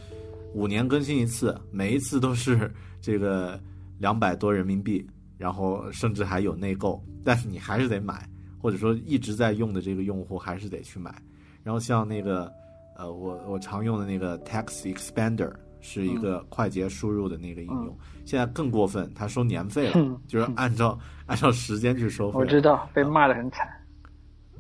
[0.54, 3.60] 五年更新一次，每一次都是 这个
[3.98, 5.06] 两百多人民币，
[5.36, 8.26] 然后甚至还有内购，但是你还是得买，
[8.58, 11.14] 或者说一直在用的这个用户还是得去买。
[11.62, 12.50] 然后像那个
[12.96, 15.52] 呃，我我常用的那个 Text Expander
[15.82, 17.94] 是一个快捷输入的那个应用，
[18.24, 22.38] 现在更过分，它收年费了，就是按照按照时间去收费。
[22.38, 23.68] 我知道，被骂的很惨。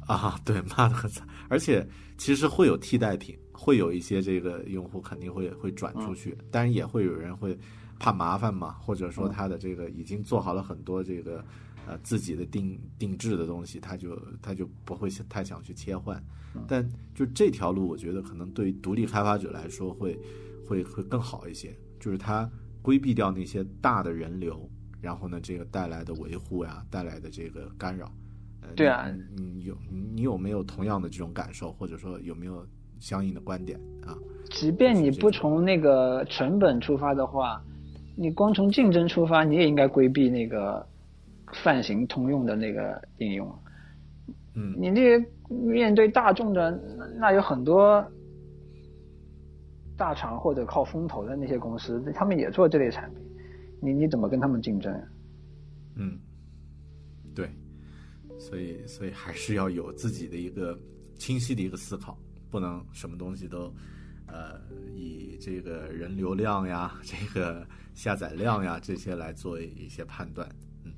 [0.08, 1.86] 啊， 对，骂的很惨，而且
[2.16, 7.56] 其实会有替代品，会有一些这个用户肯定会会转出去，但是也会有人会
[7.98, 11.44] 怕麻烦嘛，或者说他的这个已经做好了很多这个
[11.86, 16.22] 呃自己的定定制的东西，他就他就不会太想去切换，
[16.66, 20.18] 但就这条路，我觉得可能对于独立开发者来说会
[20.66, 22.50] 会会更好一些，就是他
[22.80, 24.68] 规避掉那些大的人流，
[25.02, 28.10] 然后呢，这个带来的维护呀，带来的这个干扰。
[28.74, 29.76] 对啊，你有
[30.14, 32.66] 你有没有同样的这种感受，或者说有没有
[33.00, 34.16] 相应的观点啊？
[34.50, 37.62] 即便你不从那个成本出发的话，
[38.16, 40.86] 你光从竞争出发，你也应该规避那个
[41.52, 43.52] 泛型通用的那个应用。
[44.54, 46.70] 嗯，你这面对大众的，
[47.16, 48.04] 那有很多
[49.96, 53.22] 大厂或者靠风投的那些公司，他们也做这类产品，
[53.80, 54.92] 你你怎么跟他们竞争？
[55.96, 56.27] 嗯，对。
[58.38, 60.78] 所以，所以还是要有自己的一个
[61.16, 62.16] 清晰的一个思考，
[62.50, 63.74] 不能什么东西都，
[64.26, 64.60] 呃，
[64.94, 70.48] 以这个人流量呀、这个下载量呀这些来做一些判断。
[70.84, 70.94] 嗯，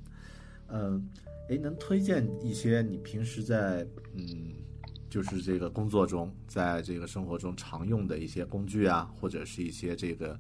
[0.69, 1.11] 嗯，
[1.49, 4.53] 哎，能推荐一些你平时在嗯，
[5.09, 10.39] 就是这个工作中，在这个生活中常用的一些工具啊，或者是一些这个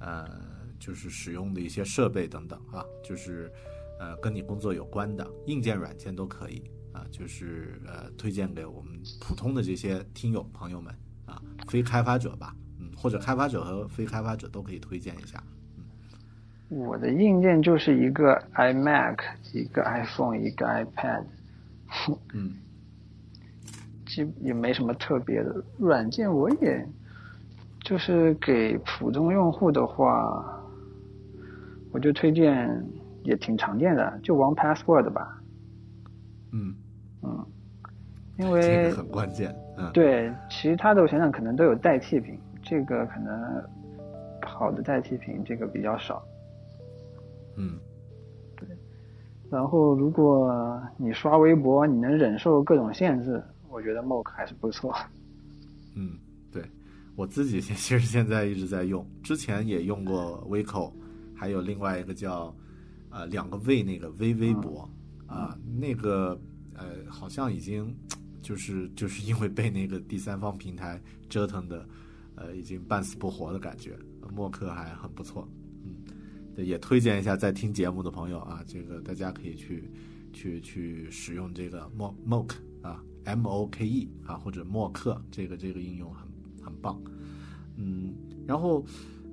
[0.00, 0.40] 呃，
[0.78, 3.52] 就是使用的一些设备等等啊，就是。
[3.98, 10.94] 呃，跟你工作有关的硬件、软件都可以啊，就是呃，推荐给我们普通的这些听友朋友们
[11.26, 15.42] 啊，非开发者吧，嗯，或者开发者和非开发者都可以推荐一下。
[16.70, 19.18] 嗯，我的硬件就是一个 iMac，
[19.52, 21.24] 一个 iPhone，一个 iPad。
[22.34, 22.54] 嗯，
[24.06, 26.86] 其实也没什么特别的软件，我也
[27.80, 30.62] 就是给普通用户的话，
[31.90, 32.84] 我就推荐。
[33.28, 35.38] 也挺常见的，就 One Password 吧。
[36.50, 36.74] 嗯
[37.22, 37.46] 嗯，
[38.38, 39.54] 因为很关键。
[39.76, 43.62] 嗯，对，其他的我想想可能都有代替品，这个可能
[44.40, 46.22] 好的代替品这个比较少。
[47.58, 47.78] 嗯，
[48.56, 48.66] 对。
[49.50, 54.94] 然后如果你刷微博，你能忍受各种限制，我觉得 Mock 还是不错。
[55.94, 56.18] 嗯，
[56.50, 56.62] 对
[57.14, 60.90] 我自己其实现在一直在用，之前也用过 Vico，
[61.36, 62.54] 还有另外一个叫。
[63.10, 64.88] 呃，两个 V 那个微微博
[65.26, 66.38] 啊，那个
[66.74, 67.94] 呃，好像已经
[68.42, 71.88] 就是就是因为被那个第三方平台折腾的，
[72.34, 73.98] 呃，已经半死不活的感觉。
[74.34, 75.48] 默克还很不错，
[75.84, 79.90] 嗯，也推荐一下在听节目的朋友啊，这个大家可以去
[80.32, 86.28] 去去使用这个默默克啊，M O K E 啊，或者默克这个这个应用很
[86.62, 87.00] 很棒，
[87.76, 88.14] 嗯，
[88.46, 88.84] 然后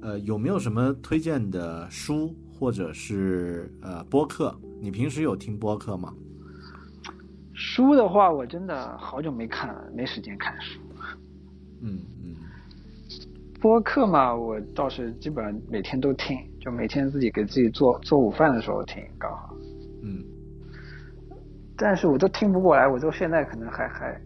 [0.02, 2.34] 呃，有没有什么推荐的书？
[2.60, 4.56] 或者是呃播客。
[4.80, 6.14] 你平时有听播客吗？
[7.54, 10.80] 书的话，我真的好久没看了，没时间看书。
[11.82, 12.36] 嗯嗯。
[13.62, 19.56] 播客嘛，我倒是基本上每天都听，就每天自己给自己做做午饭的时候听，刚好。
[20.04, 20.24] 嗯。
[21.78, 24.22] 但是我都听不过来，我就现在可能还还。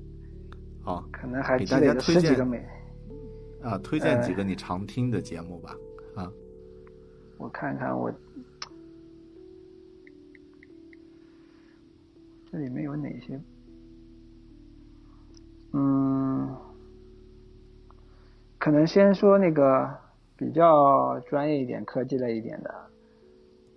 [0.82, 1.08] 好。
[1.12, 2.58] 可能还积累了十几个每。
[3.62, 5.76] 啊，推荐几个你常听的节目吧。
[6.16, 6.32] 啊。
[7.40, 8.14] 我看看我。
[12.52, 13.40] 这里面有哪些？
[15.72, 16.56] 嗯，
[18.58, 19.88] 可能先说那个
[20.36, 22.74] 比较专业一点、科技类一点的。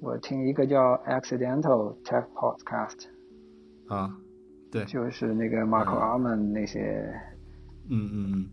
[0.01, 3.09] 我听一个叫 Accidental Tech Podcast。
[3.89, 4.19] 啊，
[4.71, 7.15] 对，就是那个 Marco Arman 那些。
[7.91, 8.49] 嗯嗯嗯。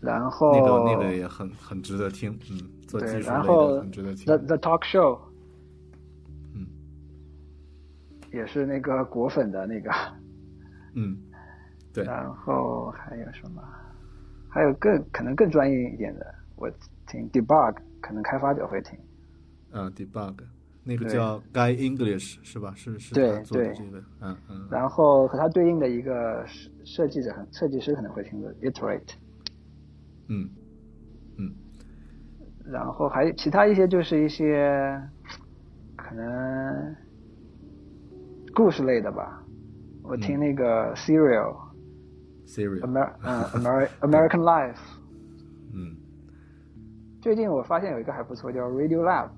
[0.00, 2.58] 然后那个那个也很很值得听，嗯，
[2.98, 4.24] 做技术类的很值得听。
[4.26, 5.18] The The Talk Show
[6.54, 6.66] 嗯。
[8.32, 9.90] 也是那个果粉的那个，
[10.94, 11.16] 嗯，
[11.92, 12.04] 对。
[12.04, 13.62] 然后还有什么？
[14.48, 16.70] 还有更可能更专业一点的，我
[17.06, 18.98] 听 Debug，可能开发者会听。
[19.70, 20.34] 嗯，Debug，
[20.84, 22.74] 那个叫 Guy English 是吧？
[22.76, 24.68] 是是他做的这个，嗯嗯。
[24.70, 29.14] 然后和他对应的一个设设计者，设计师可能会听的 Iterate。
[30.28, 30.61] 嗯嗯。
[32.64, 35.00] 然后还有其他一些，就是一些
[35.96, 36.94] 可能。
[38.54, 39.42] 故事类的吧，
[40.02, 44.76] 我听那个 Serial，Serial，Amer， 嗯，Amer，American Life，
[45.72, 45.96] 嗯，
[47.22, 49.30] 最近我发现有一个还不错，叫 Radio Lab，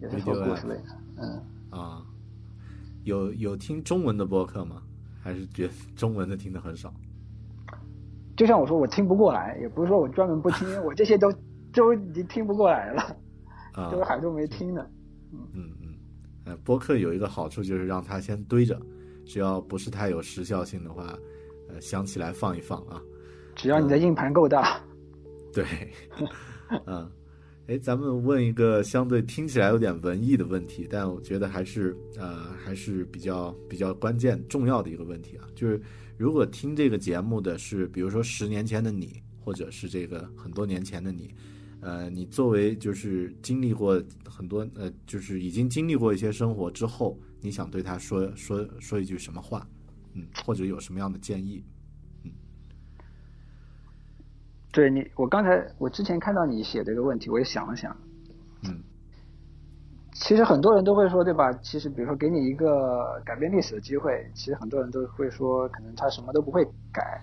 [0.00, 0.84] 也是说故事类的，
[1.18, 2.02] 嗯，啊，
[3.04, 4.82] 有有听中文的播客吗？
[5.22, 6.90] 还是觉得中文的听的很少？
[8.38, 11.30] 就像我说，我听不过来，也不是说我专门不听，我这些都
[11.72, 13.16] 都已经听不过来了，
[13.90, 14.86] 都还都没听呢，
[15.32, 15.94] 嗯嗯。
[16.44, 18.76] 呃，播客有一个好处就是让它先堆着，
[19.24, 21.16] 只要不是太有时效性的话，
[21.68, 23.00] 呃，想起来放一放啊。
[23.54, 24.80] 只要你的硬盘够大。
[25.54, 25.64] 对，
[26.86, 27.08] 嗯，
[27.68, 35.80] 哎，咱们问一个相对听起来有点文艺的问题，但我觉得还是呃还是比较比较关键重要的一个问题啊，就是
[36.18, 41.32] 如果听这个节目的是，比如说十年前的你，或者是这个很多年前的你。
[41.82, 49.66] 呃，你作为就是经历过很多呃，就是已经经历过一些生活之后，你想对他说说说一句什么话？
[50.14, 51.64] 嗯，或者有什么样的建议？
[52.22, 52.30] 嗯，
[54.70, 57.96] 对你，我刚才我之前看到你写这个问题，我也想了想。
[58.62, 58.80] 嗯，
[60.12, 61.52] 其实很多人都会说，对吧？
[61.54, 67.20] 其实比如说给你一个改变历史的机会，其实很多人都会说，可能他什么都不会改。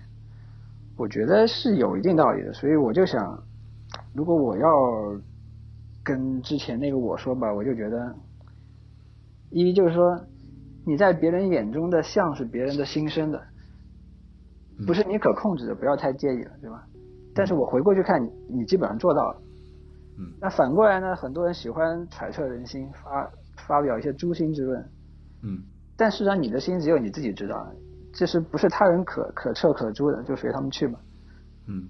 [0.96, 3.42] 我觉得是有一定道理的，所以我就想。
[4.14, 4.68] 如果我要
[6.02, 8.14] 跟之前那个我说吧，我就觉得，
[9.50, 10.20] 一就是说，
[10.84, 13.40] 你在别人眼中的像是别人的心声的，
[14.86, 16.86] 不是你可控制的，不要太介意了，对吧？
[17.32, 19.42] 但是我回过去看你，你基本上做到了。
[20.18, 20.32] 嗯。
[20.40, 21.14] 那反过来呢？
[21.14, 23.30] 很多人喜欢揣测人心，发
[23.68, 24.80] 发表一些诛心之论。
[25.42, 25.62] 嗯。
[25.96, 27.72] 但事实上，你的心只有你自己知道，
[28.12, 30.20] 这是不是他人可可测可诛的？
[30.24, 30.98] 就随他们去吧。
[31.68, 31.88] 嗯。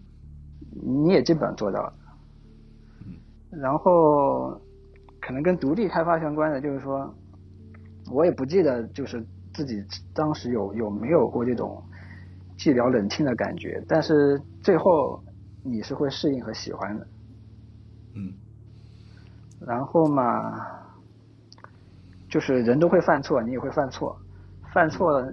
[0.82, 1.92] 你也基本上做到了。
[3.51, 4.60] 然后，
[5.20, 7.12] 可能跟独立开发相关的，就是说，
[8.12, 11.82] 我也不记得，就是自己当时有有没有过这种
[12.56, 13.82] 寂寥冷清的感觉。
[13.89, 15.20] 但是最后
[15.64, 17.06] 你是会适应和喜欢的。
[18.14, 18.32] 嗯。
[19.66, 20.66] 然后嘛，
[22.28, 24.16] 就是人都会犯错，你也会犯错，
[24.72, 25.32] 犯错了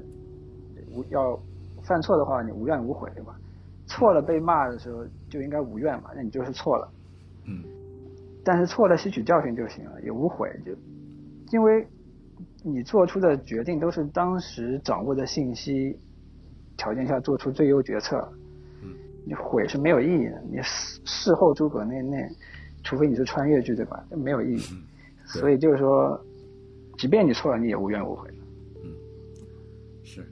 [0.91, 1.39] 无要
[1.83, 3.35] 犯错的话，你无怨无悔，对吧？
[3.85, 6.89] 错了被骂的时候就应该无怨嘛，那你就是错了。
[7.45, 7.63] 嗯。
[8.47, 10.49] 但是错了，吸取教训就行了，也无悔。
[10.65, 10.71] 就
[11.51, 11.85] 因为
[12.63, 15.99] 你做出的决定都是当时掌握的信息
[16.77, 18.25] 条件下做出最优决策。
[18.81, 18.95] 嗯，
[19.25, 20.41] 你悔是没有意义的。
[20.49, 22.25] 你事事后诸葛那那，
[22.85, 24.01] 除非你是穿越剧对吧？
[24.11, 24.61] 没有意义。
[25.25, 26.17] 所以就是说，
[26.97, 28.29] 即便你错了，你也无怨无悔。
[28.81, 28.95] 嗯，
[30.05, 30.25] 是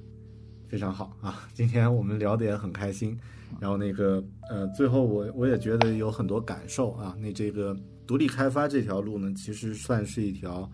[0.69, 1.45] 非常好啊！
[1.53, 3.19] 今天我们聊的也很开心。
[3.59, 7.13] 然后那个呃，最后我我也觉得有很多感受啊。
[7.19, 7.75] 那这个。
[8.05, 10.69] 独立开发这条路呢，其实算是一条，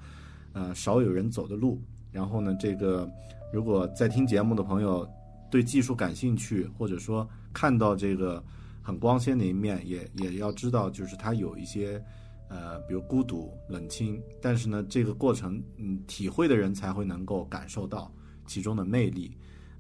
[0.54, 1.82] 呃，少有人走的路。
[2.12, 3.10] 然后呢，这个
[3.54, 5.10] 如果在听节目的朋友
[5.50, 8.44] 对技术感兴趣，或者说看到这个
[8.82, 12.04] 很光鲜的一面，也也要知道，就是它有一些，
[12.50, 14.22] 呃，比如孤独、冷清。
[14.42, 18.12] 但是呢，这个过程，嗯，体会的人才会能够感受到
[18.46, 19.32] 其中的魅力。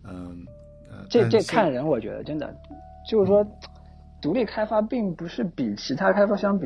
[0.03, 0.45] 嗯，
[0.89, 2.55] 呃，这这看人，我觉得真的
[3.09, 3.45] 就是说，
[4.21, 6.65] 独立开发并不是比其他开发相比。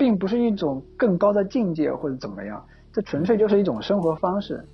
[0.00, 4.64] 并不是一种更高的境界或者怎么样，这纯粹就是一种生活方式。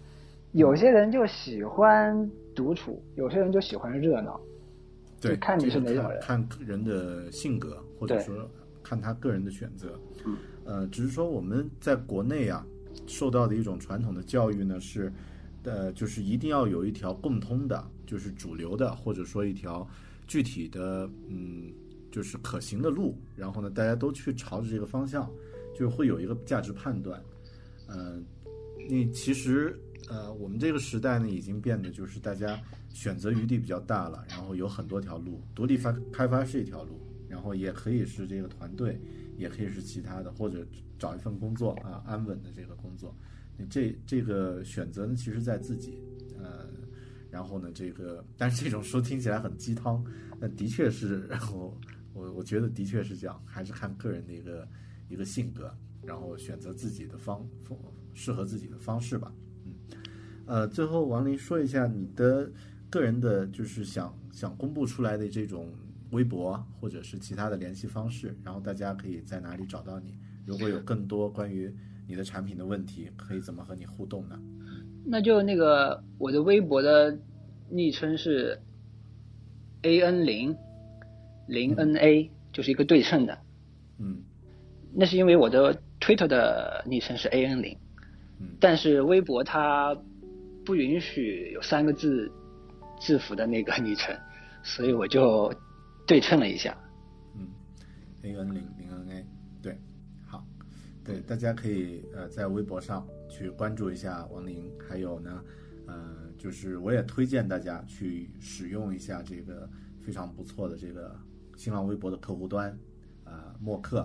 [0.52, 4.40] 有些人就喜欢独处，有些人就喜欢热闹，
[5.20, 8.48] 对，看你是哪种人，看人的性格，或者说
[8.84, 9.98] 看他个人的选择。
[10.24, 12.64] 嗯，呃，只是说我们在国内啊，
[13.08, 15.12] 受到的一种传统的教育呢是，
[15.64, 19.84] 呃，就是一定要有一条共通的，就是主流的，或者说一条
[20.28, 21.72] 具体的，嗯，
[22.16, 25.30] 就是可行的路，然后呢，大家都去朝着这个方向，
[25.78, 27.22] 就会有一个价值判断。
[27.88, 28.24] 嗯，
[28.88, 29.78] 你其实。
[30.08, 32.56] 呃，我们这个时代呢，已经变得就是大家
[32.90, 39.00] 选择余地比较大了，然后有很多条路，独立发开发是一条路，然后也可以是这个团队，
[39.36, 40.64] 也可以是其他的，或者
[40.96, 43.12] 找一份工作啊，安稳的这个工作。
[43.56, 45.98] 你这这个选择呢，其实在自己。
[46.38, 46.68] 呃，
[47.28, 50.04] 然后呢，这个但是这种说听起来很鸡汤，
[50.38, 51.76] 那的确是，然后
[52.16, 54.66] 我我觉得的确是这样，还是看个人的一个
[55.10, 55.70] 一个性格，
[56.02, 57.78] 然后选择自己的方方
[58.14, 59.30] 适合自己的方式吧。
[59.66, 59.72] 嗯
[60.46, 62.50] 呃，最后王林说一下你的
[62.88, 65.68] 个人的，就是想想公布出来的这种
[66.12, 70.14] 微博或者是其他的联系方式，然后大家可以在哪里找到你？
[70.46, 71.70] 如果有更多关于
[72.06, 74.40] 你的产品的问题，可以怎么和你互动呢？
[75.04, 77.18] 那就那个我的微博的
[77.68, 78.58] 昵称是
[79.82, 80.56] A N 零
[81.46, 83.38] 零 N A，就是一个对称的。
[83.98, 84.22] 嗯，
[84.92, 87.78] 那是因为我的 Twitter 的昵称是 A N 零，
[88.40, 89.96] 嗯，但是微博它。
[90.64, 92.28] 不允许有三个字
[92.98, 94.12] 字符的那个昵称，
[94.64, 95.54] 所以我就
[96.08, 96.76] 对称了一下。
[97.36, 97.46] 嗯
[98.22, 99.24] ，A N 零零 N A，
[99.62, 99.78] 对，
[100.26, 100.44] 好，
[101.04, 105.40] 对，大家可以呃在微博上去关注一下王林，还有呢，
[105.86, 109.70] 呃，就是我也推荐大家去使用一下这个
[110.00, 111.16] 非常不错的这个
[111.56, 112.70] 新浪微博的客户端，
[113.24, 114.00] 啊，默克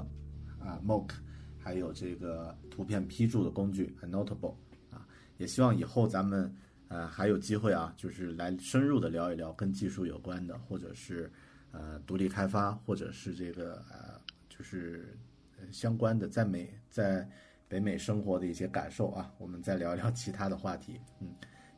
[0.60, 1.10] 啊，Mock，
[1.60, 4.56] 还有这个图片批注的工具 Notable
[4.90, 5.06] 啊。
[5.38, 6.54] 也希望以后咱们
[6.88, 11.32] 呃还有机会啊，就是来深入的聊一聊跟技术有关的，或者是
[11.72, 14.20] 呃独立开发，或者是这个呃
[14.50, 15.18] 就是
[15.72, 17.28] 相关的在美在
[17.68, 21.00] 北美生活的一些感受啊，我们再聊聊其他的话题。
[21.20, 21.28] 嗯，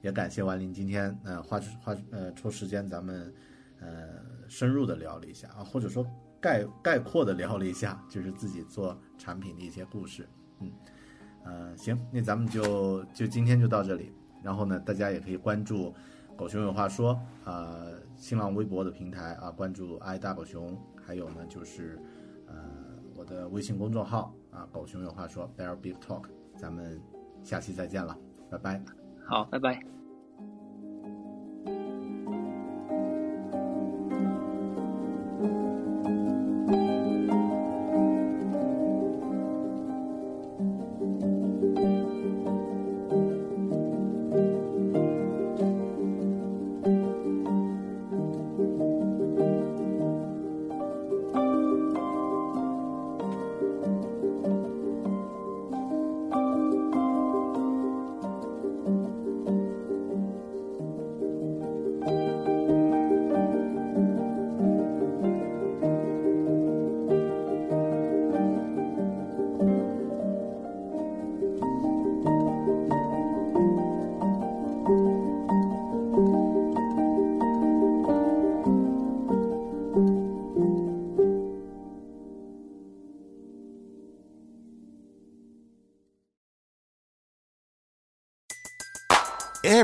[0.01, 3.33] 也感谢王林今天呃花花呃抽时间咱们
[3.83, 6.05] 呃深入的聊了一下啊，或者说
[6.39, 10.27] 概概括的聊了一下，就是自己做产品的一些故事。
[10.61, 10.71] 嗯。
[11.45, 14.13] 呃，行，那咱们就就今天就到这里。
[14.41, 15.93] 然后呢，大家也可以关注
[16.37, 17.83] “狗熊有话说”啊，
[18.15, 21.99] 新浪微博的平台啊，关注“爱大狗熊”，还有呢就是
[22.47, 22.55] 呃
[23.15, 26.23] 我的微信公众号啊，“狗熊有话说 ”，Bear Big Talk。
[26.57, 27.01] 咱们
[27.43, 28.17] 下期再见了，
[28.49, 28.81] 拜拜。
[29.25, 30.02] 好，拜拜。